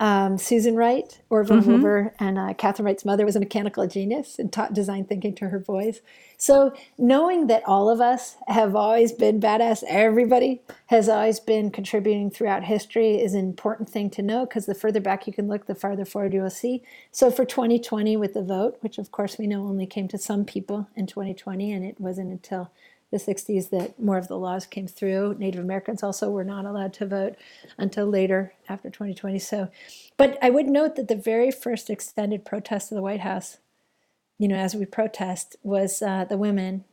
[0.00, 1.70] um, Susan Wright, Orville mm-hmm.
[1.70, 5.48] Wilbur, and uh, Katharine Wright's mother was a mechanical genius and taught design thinking to
[5.50, 6.00] her boys.
[6.36, 12.28] So knowing that all of us have always been badass, everybody has always been contributing
[12.28, 15.66] throughout history is an important thing to know because the further back you can look,
[15.66, 16.82] the farther forward you will see.
[17.12, 20.44] So for 2020 with the vote, which of course we know only came to some
[20.44, 22.72] people in 2020, and it wasn't until
[23.14, 25.36] the 60s that more of the laws came through.
[25.38, 27.36] Native Americans also were not allowed to vote
[27.78, 29.38] until later after 2020.
[29.38, 29.68] So,
[30.16, 33.58] but I would note that the very first extended protest of the White House,
[34.36, 36.84] you know, as we protest, was uh, the women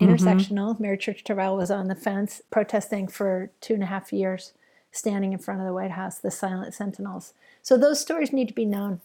[0.00, 0.10] mm-hmm.
[0.10, 0.72] intersectional.
[0.72, 0.82] Mm-hmm.
[0.82, 4.54] Mary Church Terrell was on the fence protesting for two and a half years,
[4.90, 7.34] standing in front of the White House, the silent sentinels.
[7.60, 9.02] So those stories need to be known.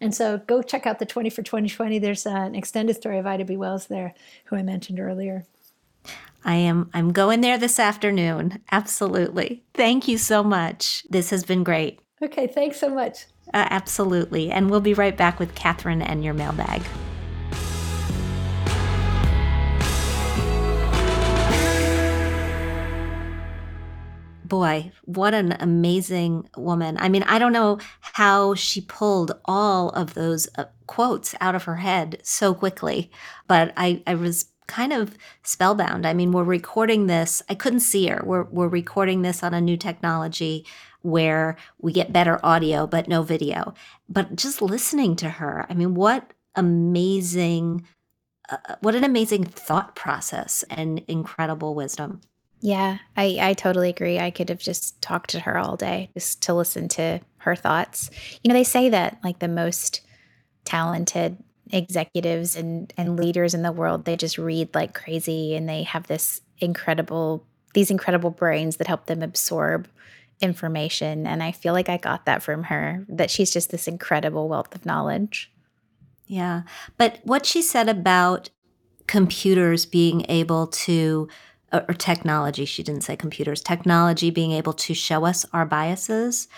[0.00, 1.98] And so go check out the 20 for 2020.
[1.98, 3.58] There's uh, an extended story of Ida B.
[3.58, 4.14] Wells there,
[4.46, 5.44] who I mentioned earlier.
[6.44, 8.62] I am I'm going there this afternoon.
[8.72, 9.64] Absolutely.
[9.74, 11.04] Thank you so much.
[11.10, 12.00] This has been great.
[12.22, 13.26] Okay, thanks so much.
[13.54, 14.50] Uh, absolutely.
[14.50, 16.82] And we'll be right back with Catherine and your mailbag.
[24.48, 26.96] boy, what an amazing woman.
[26.98, 31.64] I mean, I don't know how she pulled all of those uh, quotes out of
[31.64, 33.10] her head so quickly,
[33.46, 36.06] but I, I was kind of spellbound.
[36.06, 37.42] I mean, we're recording this.
[37.48, 38.22] I couldn't see her.
[38.24, 40.64] We're we're recording this on a new technology
[41.02, 43.74] where we get better audio but no video.
[44.08, 47.86] But just listening to her, I mean, what amazing
[48.48, 52.20] uh, what an amazing thought process and incredible wisdom.
[52.60, 54.18] Yeah, I, I totally agree.
[54.18, 58.10] I could have just talked to her all day just to listen to her thoughts.
[58.42, 60.00] You know, they say that like the most
[60.64, 65.82] talented executives and, and leaders in the world, they just read like crazy and they
[65.82, 69.88] have this incredible, these incredible brains that help them absorb
[70.40, 71.26] information.
[71.26, 74.74] And I feel like I got that from her, that she's just this incredible wealth
[74.74, 75.50] of knowledge.
[76.26, 76.62] Yeah.
[76.96, 78.50] But what she said about
[79.06, 81.28] computers being able to,
[81.72, 86.48] or technology, she didn't say computers, technology being able to show us our biases.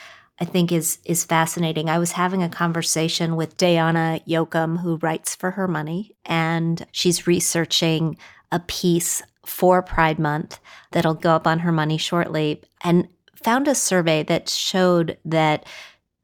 [0.40, 1.90] I think is is fascinating.
[1.90, 7.26] I was having a conversation with Dayana Yochim, who writes for Her Money, and she's
[7.26, 8.16] researching
[8.50, 10.58] a piece for Pride Month
[10.92, 12.62] that'll go up on Her Money shortly.
[12.82, 13.08] And
[13.42, 15.66] found a survey that showed that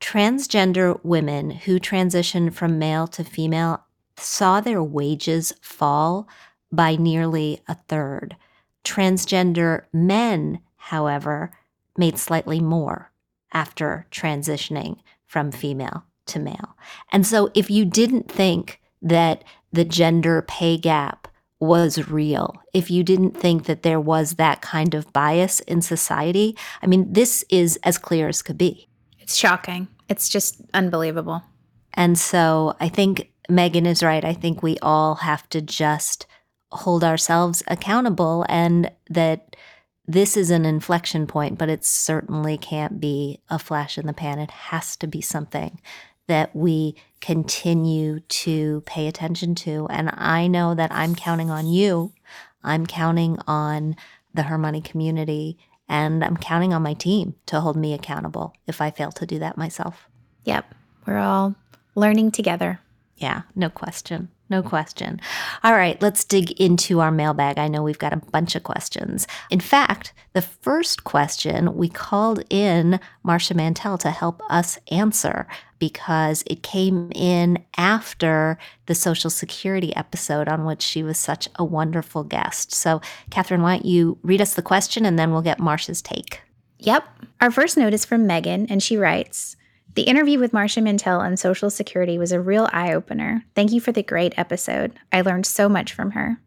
[0.00, 3.84] transgender women who transitioned from male to female
[4.18, 6.26] saw their wages fall
[6.72, 8.36] by nearly a third.
[8.84, 11.50] Transgender men, however,
[11.98, 13.10] made slightly more
[13.52, 16.76] after transitioning from female to male.
[17.12, 21.28] And so if you didn't think that the gender pay gap
[21.58, 26.56] was real, if you didn't think that there was that kind of bias in society,
[26.82, 28.88] I mean, this is as clear as could be.
[29.18, 29.88] It's shocking.
[30.08, 31.42] It's just unbelievable.
[31.94, 34.24] And so I think Megan is right.
[34.24, 36.26] I think we all have to just
[36.72, 39.55] hold ourselves accountable and that
[40.06, 44.38] this is an inflection point, but it certainly can't be a flash in the pan.
[44.38, 45.80] It has to be something
[46.28, 49.86] that we continue to pay attention to.
[49.90, 52.12] And I know that I'm counting on you.
[52.62, 53.96] I'm counting on
[54.34, 58.80] the Her Money community and I'm counting on my team to hold me accountable if
[58.80, 60.08] I fail to do that myself.
[60.44, 60.74] Yep.
[61.06, 61.54] We're all
[61.94, 62.80] learning together.
[63.16, 64.28] Yeah, no question.
[64.48, 65.20] No question.
[65.64, 67.58] All right, let's dig into our mailbag.
[67.58, 69.26] I know we've got a bunch of questions.
[69.50, 75.48] In fact, the first question we called in Marcia Mantell to help us answer
[75.80, 78.56] because it came in after
[78.86, 82.72] the Social Security episode on which she was such a wonderful guest.
[82.72, 86.40] So, Catherine, why don't you read us the question and then we'll get Marcia's take?
[86.78, 87.04] Yep.
[87.40, 89.55] Our first note is from Megan, and she writes
[89.96, 93.46] the interview with Marcia Mantell on Social Security was a real eye opener.
[93.54, 94.92] Thank you for the great episode.
[95.10, 96.38] I learned so much from her.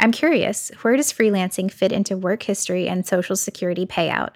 [0.00, 4.30] I'm curious, where does freelancing fit into work history and Social Security payout?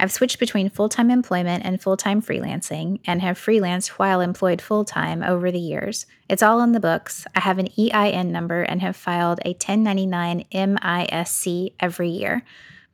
[0.00, 4.62] I've switched between full time employment and full time freelancing and have freelanced while employed
[4.62, 6.06] full time over the years.
[6.26, 7.26] It's all in the books.
[7.34, 12.44] I have an EIN number and have filed a 1099 MISC every year.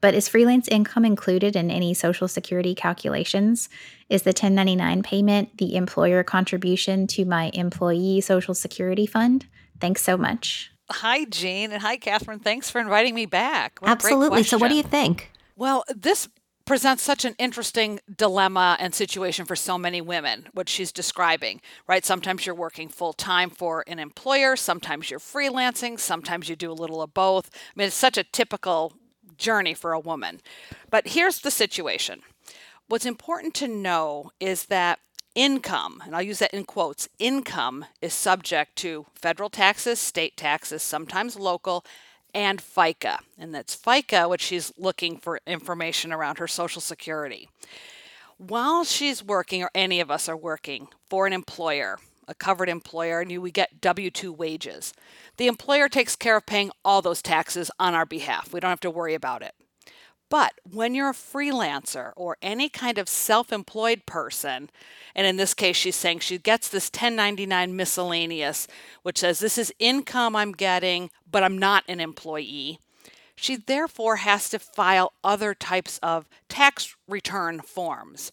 [0.03, 3.69] But is freelance income included in any Social Security calculations?
[4.11, 9.47] Is the 1099 payment the employer contribution to my employee Social Security fund?
[9.81, 10.73] Thanks so much.
[10.91, 12.41] Hi, Jean, and hi, Catherine.
[12.41, 13.79] Thanks for inviting me back.
[13.79, 14.43] What Absolutely.
[14.43, 15.31] So, what do you think?
[15.57, 16.29] Well, this
[16.65, 22.05] presents such an interesting dilemma and situation for so many women, what she's describing, right?
[22.05, 26.75] Sometimes you're working full time for an employer, sometimes you're freelancing, sometimes you do a
[26.75, 27.51] little of both.
[27.55, 28.93] I mean, it's such a typical
[29.43, 30.41] journey for a woman.
[30.91, 32.23] But here's the situation
[32.89, 35.01] what's important to know is that
[35.35, 40.83] income, and I'll use that in quotes, income is subject to federal taxes, state taxes,
[40.83, 41.85] sometimes local,
[42.35, 43.19] and FICA.
[43.39, 47.49] And that's FICA, which she's looking for information around her Social Security.
[48.39, 53.21] While she's working, or any of us are working for an employer, a covered employer,
[53.21, 54.93] and we get W 2 wages.
[55.37, 58.53] The employer takes care of paying all those taxes on our behalf.
[58.53, 59.55] We don't have to worry about it.
[60.33, 64.71] But when you're a freelancer or any kind of self employed person,
[65.15, 68.67] and in this case, she's saying she gets this 1099 miscellaneous,
[69.03, 72.79] which says this is income I'm getting, but I'm not an employee.
[73.37, 78.33] She therefore has to file other types of tax return forms.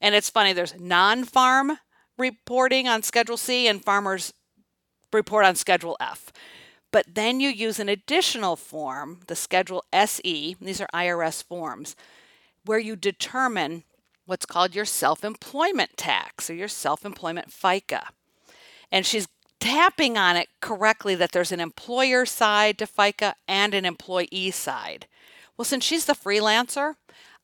[0.00, 1.78] And it's funny, there's non farm
[2.18, 4.32] reporting on Schedule C and farmers
[5.12, 6.32] report on Schedule F.
[6.92, 11.96] But then you use an additional form, the Schedule SE, these are IRS forms,
[12.64, 13.84] where you determine
[14.24, 18.04] what's called your self employment tax or your self employment FICA.
[18.90, 19.28] And she's
[19.60, 25.06] tapping on it correctly that there's an employer side to FICA and an employee side.
[25.56, 26.94] Well, since she's the freelancer,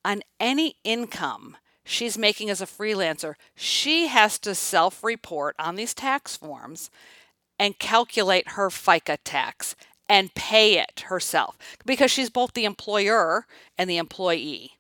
[0.05, 5.95] on any income she's making as a freelancer, she has to self report on these
[5.95, 6.91] tax forms
[7.59, 9.77] and calculate her FICA tax
[10.09, 11.57] and pay it herself
[11.87, 13.47] because she's both the employer
[13.79, 14.73] and the employee.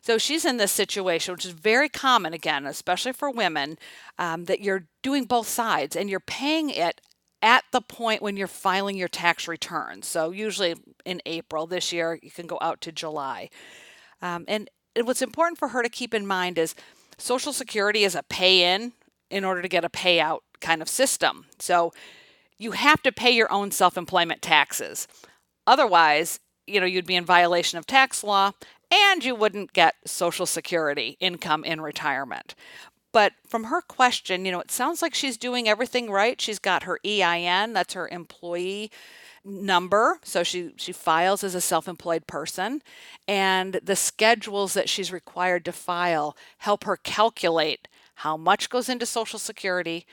[0.00, 3.76] So she's in this situation, which is very common, again, especially for women,
[4.18, 7.00] um, that you're doing both sides and you're paying it
[7.42, 10.02] at the point when you're filing your tax return.
[10.02, 13.50] So, usually in April this year, you can go out to July.
[14.22, 14.70] Um, and, and
[15.04, 16.74] what's important for her to keep in mind is
[17.18, 18.92] Social Security is a pay in
[19.30, 21.46] in order to get a payout kind of system.
[21.58, 21.92] So,
[22.58, 25.06] you have to pay your own self employment taxes.
[25.66, 28.52] Otherwise, you know, you'd be in violation of tax law
[28.90, 32.54] and you wouldn't get Social Security income in retirement.
[33.12, 36.40] But from her question, you know, it sounds like she's doing everything right.
[36.40, 38.90] She's got her EIN, that's her employee
[39.46, 42.82] number so she she files as a self-employed person
[43.28, 47.86] and the schedules that she's required to file help her calculate
[48.16, 50.04] how much goes into social security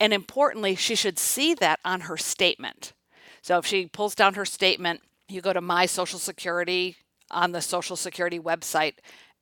[0.00, 2.92] and importantly she should see that on her statement
[3.40, 6.96] so if she pulls down her statement you go to my social security
[7.30, 8.94] on the social security website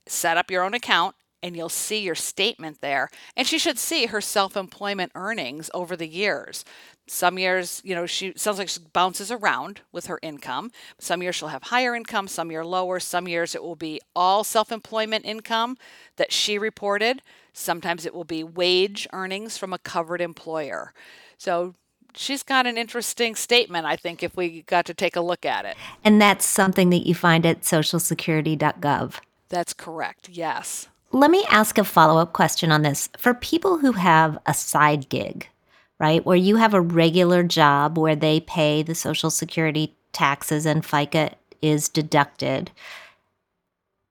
[0.06, 3.10] set up your own account and you'll see your statement there.
[3.36, 6.64] And she should see her self employment earnings over the years.
[7.06, 10.70] Some years, you know, she sounds like she bounces around with her income.
[10.98, 12.98] Some years she'll have higher income, some year lower.
[12.98, 15.76] Some years it will be all self employment income
[16.16, 17.20] that she reported.
[17.52, 20.94] Sometimes it will be wage earnings from a covered employer.
[21.36, 21.74] So
[22.14, 25.64] she's got an interesting statement, I think, if we got to take a look at
[25.64, 25.76] it.
[26.02, 29.14] And that's something that you find at socialsecurity.gov.
[29.50, 30.88] That's correct, yes.
[31.12, 33.08] Let me ask a follow up question on this.
[33.18, 35.48] For people who have a side gig,
[35.98, 40.82] right, where you have a regular job where they pay the Social Security taxes and
[40.82, 42.70] FICA is deducted,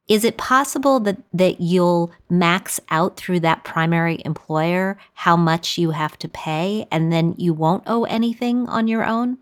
[0.07, 5.91] is it possible that, that you'll max out through that primary employer how much you
[5.91, 9.37] have to pay and then you won't owe anything on your own?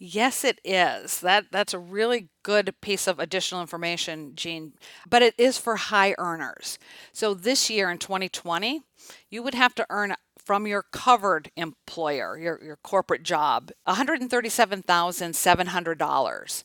[0.00, 1.20] Yes, it is.
[1.20, 4.74] That that's a really good piece of additional information, Jean.
[5.08, 6.78] But it is for high earners.
[7.12, 8.82] So this year in 2020,
[9.28, 10.14] you would have to earn
[10.48, 16.64] from your covered employer, your, your corporate job, $137,700.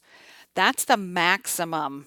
[0.56, 2.06] That's the maximum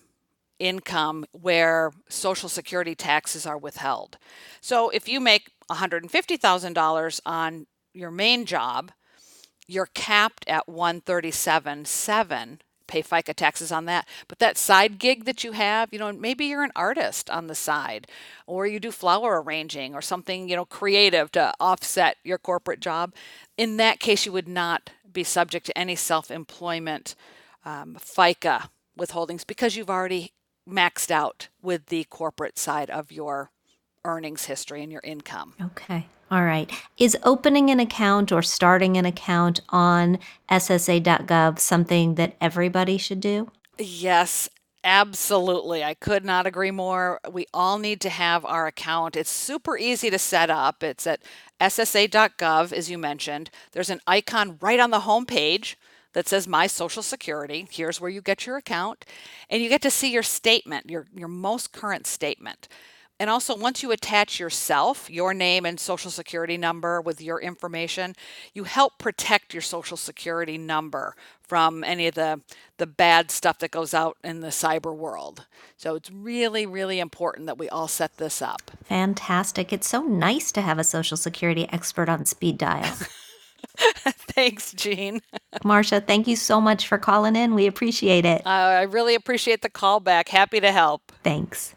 [0.58, 4.16] income where Social Security taxes are withheld.
[4.62, 8.90] So if you make $150,000 on your main job,
[9.66, 14.06] you're capped at 137.7 pay FICA taxes on that.
[14.28, 17.54] But that side gig that you have, you know, maybe you're an artist on the
[17.54, 18.06] side
[18.46, 23.14] or you do flower arranging or something, you know, creative to offset your corporate job.
[23.56, 27.14] In that case, you would not be subject to any self employment
[27.64, 28.68] um, FICA
[28.98, 30.32] withholdings because you've already
[30.68, 33.50] maxed out with the corporate side of your
[34.06, 35.54] earnings history and your income.
[35.60, 36.06] Okay.
[36.30, 36.70] All right.
[36.98, 40.18] Is opening an account or starting an account on
[40.50, 43.50] SSA.gov something that everybody should do?
[43.78, 44.48] Yes,
[44.88, 45.82] Absolutely.
[45.82, 47.18] I could not agree more.
[47.28, 49.16] We all need to have our account.
[49.16, 50.84] It's super easy to set up.
[50.84, 51.22] It's at
[51.60, 53.50] ssa.gov, as you mentioned.
[53.72, 55.76] There's an icon right on the home page
[56.12, 57.66] that says My Social Security.
[57.68, 59.04] Here's where you get your account.
[59.50, 62.68] And you get to see your statement, your, your most current statement.
[63.18, 68.14] And also, once you attach yourself, your name and social security number with your information,
[68.52, 72.42] you help protect your social security number from any of the,
[72.76, 75.46] the bad stuff that goes out in the cyber world.
[75.76, 78.70] So it's really, really important that we all set this up.
[78.84, 79.72] Fantastic.
[79.72, 82.94] It's so nice to have a social security expert on speed dial.
[83.76, 85.20] Thanks, Jean.
[85.64, 87.54] Marcia, thank you so much for calling in.
[87.54, 88.42] We appreciate it.
[88.46, 90.28] Uh, I really appreciate the call back.
[90.28, 91.12] Happy to help.
[91.22, 91.75] Thanks.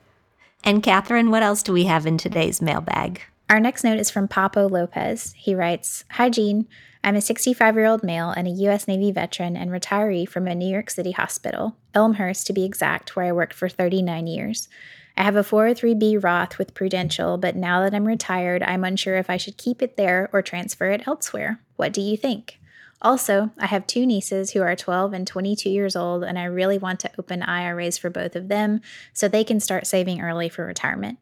[0.63, 3.21] And Catherine, what else do we have in today's mailbag?
[3.49, 5.33] Our next note is from Papo Lopez.
[5.35, 6.67] He writes Hi, Jean.
[7.03, 8.87] I'm a 65 year old male and a U.S.
[8.87, 13.25] Navy veteran and retiree from a New York City hospital, Elmhurst to be exact, where
[13.25, 14.67] I worked for 39 years.
[15.15, 19.29] I have a 403b Roth with Prudential, but now that I'm retired, I'm unsure if
[19.29, 21.61] I should keep it there or transfer it elsewhere.
[21.75, 22.59] What do you think?
[23.01, 26.77] Also, I have two nieces who are 12 and 22 years old, and I really
[26.77, 28.81] want to open IRAs for both of them
[29.13, 31.17] so they can start saving early for retirement.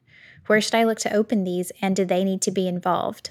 [0.48, 3.30] Where should I look to open these, and do they need to be involved?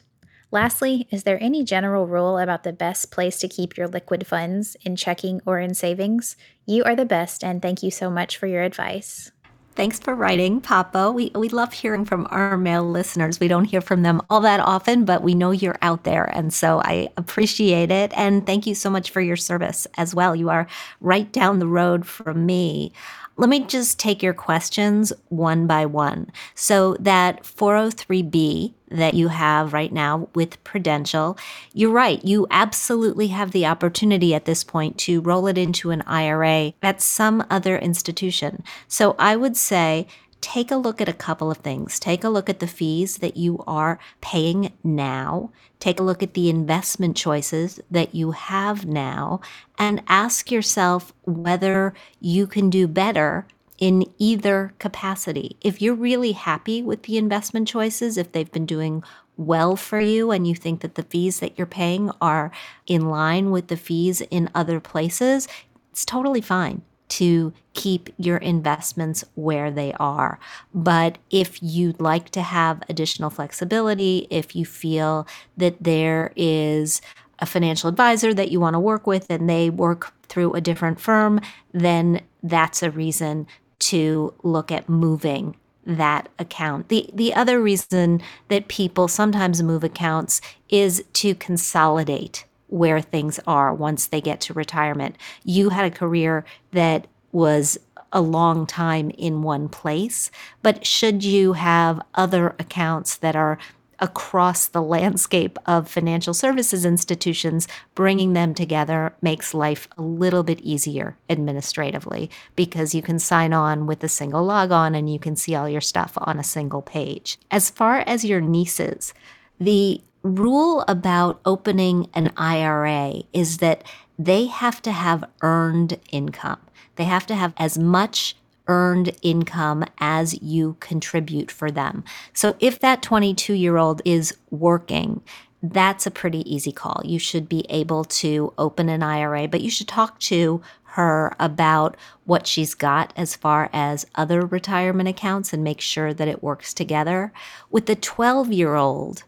[0.53, 4.77] Lastly, is there any general rule about the best place to keep your liquid funds
[4.83, 6.37] in checking or in savings?
[6.67, 9.33] You are the best, and thank you so much for your advice.
[9.77, 11.13] Thanks for writing, Papa.
[11.13, 13.39] We, we love hearing from our male listeners.
[13.39, 16.25] We don't hear from them all that often, but we know you're out there.
[16.25, 18.11] And so I appreciate it.
[18.17, 20.35] And thank you so much for your service as well.
[20.35, 20.67] You are
[21.03, 22.91] right down the road from me.
[23.39, 26.31] Let me just take your questions one by one.
[26.55, 31.37] So, that 403B that you have right now with Prudential,
[31.75, 32.25] you're right.
[32.25, 37.03] You absolutely have the opportunity at this point to roll it into an IRA at
[37.03, 38.65] some other institution.
[38.89, 40.07] So, I would say
[40.41, 41.99] take a look at a couple of things.
[41.99, 45.51] Take a look at the fees that you are paying now.
[45.81, 49.41] Take a look at the investment choices that you have now
[49.79, 53.47] and ask yourself whether you can do better
[53.79, 55.57] in either capacity.
[55.61, 59.03] If you're really happy with the investment choices, if they've been doing
[59.37, 62.51] well for you and you think that the fees that you're paying are
[62.87, 65.47] in line with the fees in other places,
[65.91, 70.39] it's totally fine to keep your investments where they are.
[70.75, 75.27] But if you'd like to have additional flexibility, if you feel
[75.57, 77.01] that there is
[77.39, 80.99] a financial advisor that you want to work with and they work through a different
[81.01, 81.41] firm,
[81.73, 83.47] then that's a reason
[83.79, 85.55] to look at moving
[85.85, 86.89] that account.
[86.89, 93.75] The the other reason that people sometimes move accounts is to consolidate where things are
[93.75, 95.17] once they get to retirement.
[95.45, 97.79] You had a career that was
[98.13, 100.31] a long time in one place,
[100.63, 103.59] but should you have other accounts that are
[103.99, 110.61] across the landscape of financial services institutions, bringing them together makes life a little bit
[110.61, 115.55] easier administratively because you can sign on with a single logon and you can see
[115.55, 117.39] all your stuff on a single page.
[117.51, 119.15] As far as your nieces,
[119.59, 123.85] the rule about opening an IRA is that
[124.19, 126.61] they have to have earned income.
[126.97, 128.37] They have to have as much
[128.69, 132.05] earned income as you contribute for them.
[132.33, 135.23] So if that 22 year old is working,
[135.63, 137.03] that's a pretty easy call.
[137.05, 140.63] You should be able to open an IRA, but you should talk to
[140.97, 146.29] her about what she's got as far as other retirement accounts and make sure that
[146.29, 147.33] it works together.
[147.71, 149.25] With the 12 year old,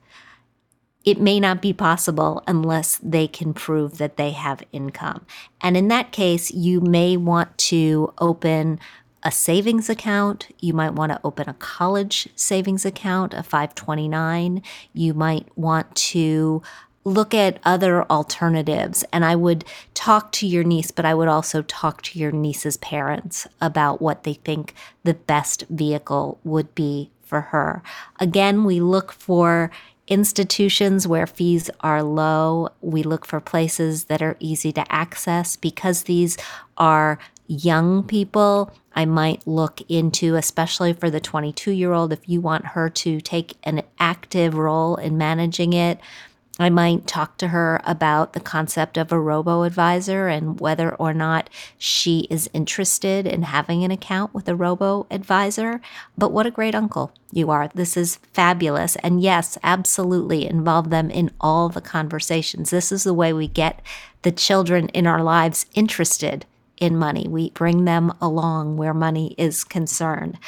[1.09, 5.25] it may not be possible unless they can prove that they have income.
[5.59, 8.79] And in that case, you may want to open
[9.23, 10.55] a savings account.
[10.61, 14.63] You might want to open a college savings account, a 529.
[14.93, 16.61] You might want to
[17.05, 19.03] look at other alternatives.
[19.11, 22.77] And I would talk to your niece, but I would also talk to your niece's
[22.77, 27.83] parents about what they think the best vehicle would be for her.
[28.21, 29.71] Again, we look for
[30.09, 32.71] institutions where fees are low.
[32.81, 36.37] We look for places that are easy to access because these
[36.77, 42.41] are young people, I might look into, especially for the 22 year old, if you
[42.41, 45.99] want her to take an active role in managing it.
[46.59, 51.15] I might talk to her about the concept of a robo advisor and whether or
[51.15, 51.49] not
[51.79, 55.81] she is interested in having an account with a robo advisor.
[56.17, 57.69] But what a great uncle you are.
[57.75, 58.97] This is fabulous.
[58.97, 62.71] And yes, absolutely involve them in all the conversations.
[62.71, 63.81] This is the way we get
[64.23, 66.45] the children in our lives interested
[66.79, 67.27] in money.
[67.29, 70.39] We bring them along where money is concerned.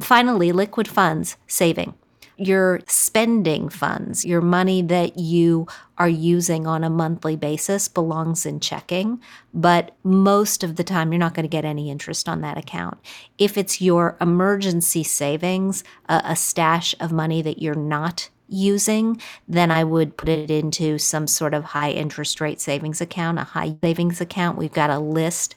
[0.00, 1.94] Finally, liquid funds, saving.
[2.42, 5.66] Your spending funds, your money that you
[5.98, 9.20] are using on a monthly basis belongs in checking,
[9.52, 12.96] but most of the time you're not going to get any interest on that account.
[13.36, 19.70] If it's your emergency savings, a, a stash of money that you're not using, then
[19.70, 23.76] I would put it into some sort of high interest rate savings account, a high
[23.82, 24.56] savings account.
[24.56, 25.56] We've got a list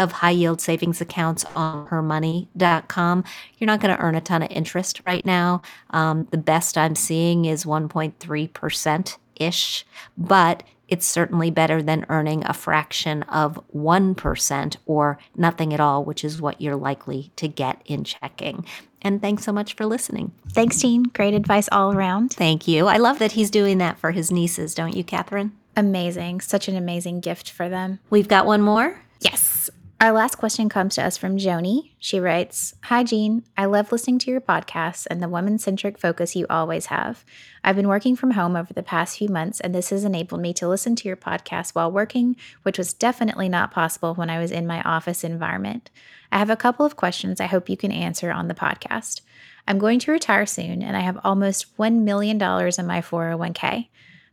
[0.00, 3.24] of high yield savings accounts on hermoney.com.
[3.58, 5.62] You're not going to earn a ton of interest right now.
[5.90, 9.86] Um, the best I'm seeing is 1.3% ish,
[10.16, 16.24] but it's certainly better than earning a fraction of 1% or nothing at all, which
[16.24, 18.66] is what you're likely to get in checking.
[19.02, 20.32] And thanks so much for listening.
[20.50, 21.04] Thanks, Jean.
[21.04, 22.32] Great advice all around.
[22.32, 22.86] Thank you.
[22.86, 25.52] I love that he's doing that for his nieces, don't you, Catherine?
[25.76, 26.40] Amazing.
[26.40, 28.00] Such an amazing gift for them.
[28.10, 29.00] We've got one more.
[29.20, 29.59] Yes.
[30.02, 31.90] Our last question comes to us from Joni.
[31.98, 33.44] She writes Hi, Jean.
[33.54, 37.22] I love listening to your podcasts and the woman centric focus you always have.
[37.62, 40.54] I've been working from home over the past few months, and this has enabled me
[40.54, 44.50] to listen to your podcast while working, which was definitely not possible when I was
[44.50, 45.90] in my office environment.
[46.32, 49.20] I have a couple of questions I hope you can answer on the podcast.
[49.68, 53.88] I'm going to retire soon, and I have almost $1 million in my 401k.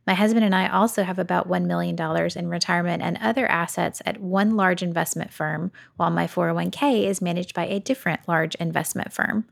[0.08, 1.98] My husband and I also have about $1 million
[2.36, 7.54] in retirement and other assets at one large investment firm, while my 401k is managed
[7.54, 9.46] by a different large investment firm.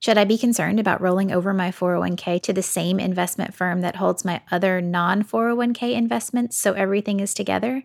[0.00, 3.96] Should I be concerned about rolling over my 401k to the same investment firm that
[3.96, 7.82] holds my other non 401k investments so everything is together?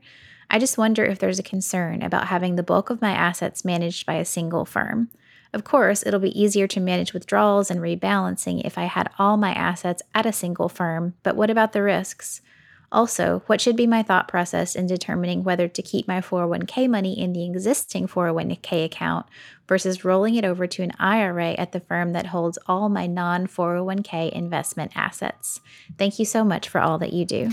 [0.50, 4.06] I just wonder if there's a concern about having the bulk of my assets managed
[4.06, 5.12] by a single firm.
[5.54, 9.54] Of course, it'll be easier to manage withdrawals and rebalancing if I had all my
[9.54, 12.42] assets at a single firm, but what about the risks?
[12.90, 17.20] Also, what should be my thought process in determining whether to keep my 401k money
[17.20, 19.26] in the existing 401k account
[19.68, 23.46] versus rolling it over to an IRA at the firm that holds all my non
[23.48, 25.60] 401k investment assets?
[25.98, 27.52] Thank you so much for all that you do.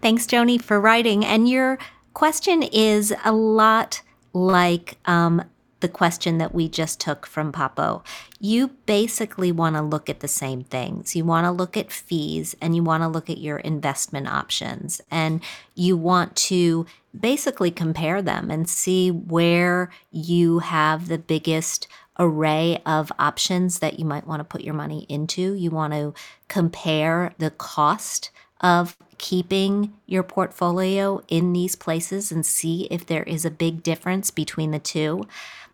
[0.00, 1.24] Thanks, Joni, for writing.
[1.24, 1.78] And your
[2.14, 5.42] question is a lot like um,
[5.86, 8.04] the question that we just took from Papo.
[8.40, 11.14] You basically want to look at the same things.
[11.14, 15.00] You want to look at fees and you want to look at your investment options.
[15.12, 15.40] And
[15.76, 16.86] you want to
[17.18, 21.86] basically compare them and see where you have the biggest
[22.18, 25.52] array of options that you might want to put your money into.
[25.52, 26.14] You want to
[26.48, 33.44] compare the cost of keeping your portfolio in these places and see if there is
[33.44, 35.28] a big difference between the two.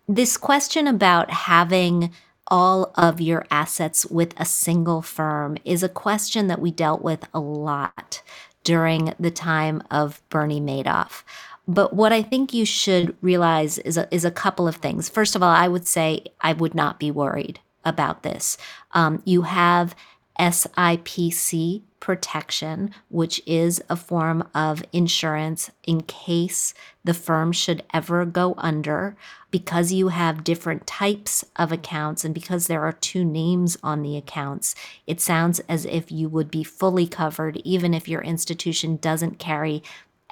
[0.09, 2.13] This question about having
[2.49, 7.27] all of your assets with a single firm is a question that we dealt with
[7.33, 8.23] a lot
[8.65, 11.23] during the time of Bernie Madoff.
[11.69, 15.09] But what I think you should realize is a, is a couple of things.
[15.09, 18.59] First of all, I would say I would not be worried about this.
[18.93, 19.95] Um, you have
[20.39, 26.75] SIPC protection, which is a form of insurance in case
[27.05, 29.17] the firm should ever go under.
[29.53, 34.17] Because you have different types of accounts and because there are two names on the
[34.17, 34.75] accounts,
[35.07, 39.81] it sounds as if you would be fully covered even if your institution doesn't carry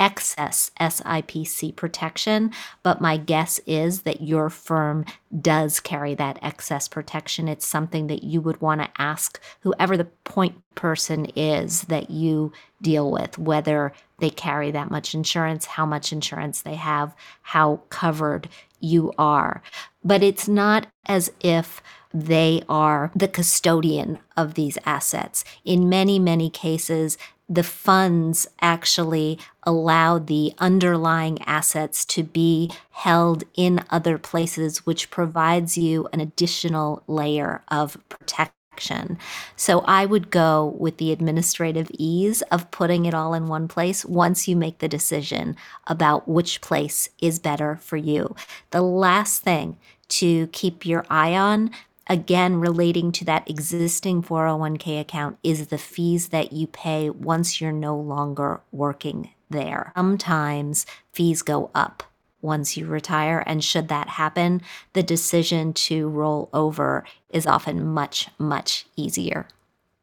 [0.01, 2.51] excess SIPC protection,
[2.83, 5.05] but my guess is that your firm
[5.41, 7.47] does carry that excess protection.
[7.47, 12.53] It's something that you would want to ask whoever the point person is that you
[12.81, 18.49] deal with, whether they carry that much insurance, how much insurance they have, how covered
[18.81, 19.63] you are.
[20.03, 21.83] But it's not as if
[22.13, 25.45] they are the custodian of these assets.
[25.65, 27.19] In many, many cases,
[27.51, 35.77] the funds actually allow the underlying assets to be held in other places, which provides
[35.77, 39.19] you an additional layer of protection.
[39.57, 44.05] So I would go with the administrative ease of putting it all in one place
[44.05, 45.57] once you make the decision
[45.89, 48.37] about which place is better for you.
[48.71, 49.77] The last thing
[50.11, 51.73] to keep your eye on
[52.11, 57.73] again relating to that existing 401k account is the fees that you pay once you're
[57.73, 59.93] no longer working there.
[59.97, 62.03] Sometimes fees go up
[62.43, 64.63] once you retire, and should that happen,
[64.95, 69.47] the decision to roll over is often much, much easier.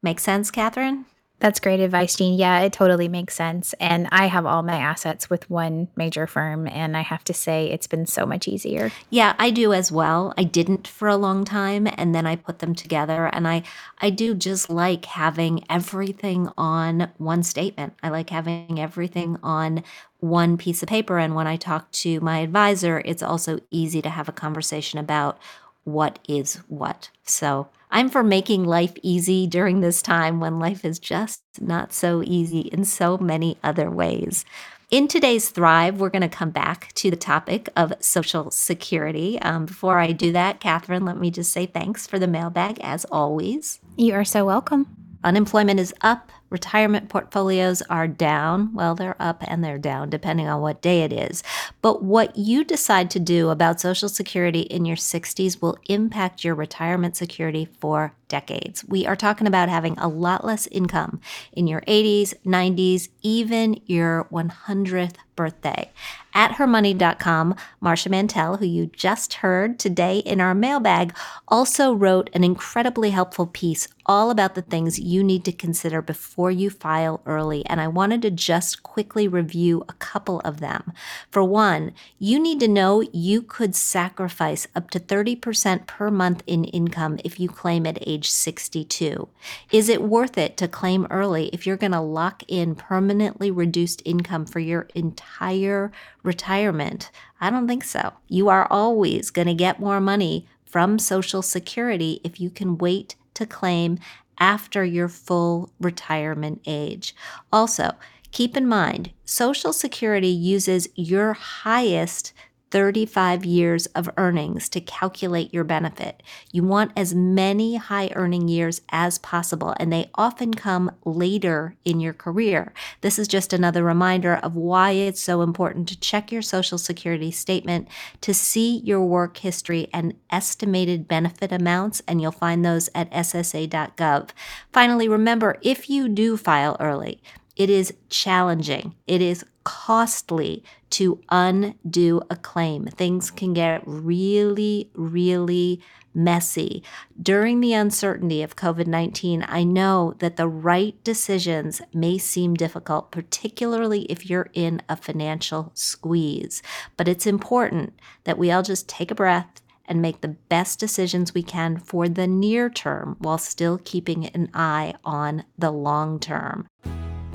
[0.01, 1.05] Make sense, Catherine?
[1.40, 2.34] That's great advice, Jean.
[2.34, 3.76] Yeah, it totally makes sense.
[3.80, 7.68] And I have all my assets with one major firm, and I have to say
[7.70, 8.92] it's been so much easier.
[9.12, 10.34] Yeah, I do as well.
[10.36, 13.28] I didn't for a long time, and then I put them together.
[13.28, 13.62] And I,
[14.00, 17.94] I do just like having everything on one statement.
[18.02, 19.84] I like having everything on
[20.20, 21.20] one piece of paper.
[21.20, 25.38] And when I talk to my advisor, it's also easy to have a conversation about
[25.84, 27.12] what is what.
[27.24, 32.22] So I'm for making life easy during this time when life is just not so
[32.26, 34.44] easy in so many other ways.
[34.90, 39.38] In today's Thrive, we're going to come back to the topic of Social Security.
[39.42, 43.06] Um, before I do that, Catherine, let me just say thanks for the mailbag as
[43.06, 43.80] always.
[43.98, 44.88] You are so welcome.
[45.24, 48.74] Unemployment is up retirement portfolios are down.
[48.74, 51.43] Well, they're up and they're down depending on what day it is.
[51.82, 56.56] But what you decide to do about Social Security in your 60s will impact your
[56.56, 58.84] retirement security for decades.
[58.86, 61.22] We are talking about having a lot less income
[61.54, 65.92] in your 80s, 90s, even your 100th birthday.
[66.34, 71.16] At hermoney.com, Marcia Mantell, who you just heard today in our mailbag,
[71.48, 76.52] also wrote an incredibly helpful piece all about the things you need to consider before
[76.52, 77.66] you file early.
[77.66, 80.94] And I wanted to just quickly review a couple of them.
[81.30, 86.64] For one, you need to know you could sacrifice up to 30% per month in
[86.66, 89.28] income if you claim at age 62.
[89.72, 94.02] Is it worth it to claim early if you're going to lock in permanently reduced
[94.06, 94.88] income for your
[95.28, 95.91] entire
[96.23, 97.11] retirement?
[97.39, 98.13] I don't think so.
[98.28, 103.15] You are always going to get more money from Social Security if you can wait
[103.36, 103.99] to claim
[104.39, 107.15] after your full retirement age.
[107.51, 107.91] Also,
[108.32, 112.34] keep in mind, Social Security uses your highest
[112.70, 116.22] 35 years of earnings to calculate your benefit.
[116.51, 121.99] You want as many high earning years as possible, and they often come later in
[121.99, 122.74] your career.
[123.01, 127.32] This is just another reminder of why it's so important to check your Social Security
[127.32, 127.88] statement
[128.22, 134.30] to see your work history and estimated benefit amounts, and you'll find those at ssa.gov.
[134.74, 137.22] Finally, remember if you do file early,
[137.57, 138.93] It is challenging.
[139.07, 142.86] It is costly to undo a claim.
[142.86, 145.82] Things can get really, really
[146.15, 146.82] messy.
[147.22, 153.11] During the uncertainty of COVID 19, I know that the right decisions may seem difficult,
[153.11, 156.63] particularly if you're in a financial squeeze.
[156.95, 157.91] But it's important
[158.24, 162.07] that we all just take a breath and make the best decisions we can for
[162.07, 166.68] the near term while still keeping an eye on the long term.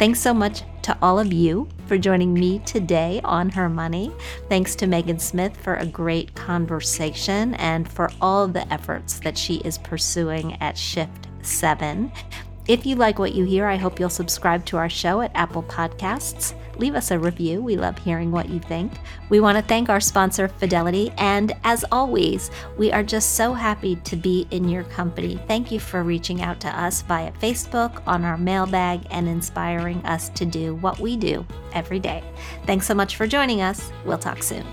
[0.03, 4.11] Thanks so much to all of you for joining me today on Her Money.
[4.49, 9.59] Thanks to Megan Smith for a great conversation and for all the efforts that she
[9.59, 12.11] is pursuing at Shift 7.
[12.67, 15.63] If you like what you hear, I hope you'll subscribe to our show at Apple
[15.63, 16.55] Podcasts.
[16.79, 17.62] Leave us a review.
[17.62, 18.93] We love hearing what you think.
[19.29, 21.12] We want to thank our sponsor, Fidelity.
[21.18, 25.41] And as always, we are just so happy to be in your company.
[25.47, 30.29] Thank you for reaching out to us via Facebook, on our mailbag, and inspiring us
[30.31, 32.23] to do what we do every day.
[32.66, 33.93] Thanks so much for joining us.
[34.05, 34.66] We'll talk soon.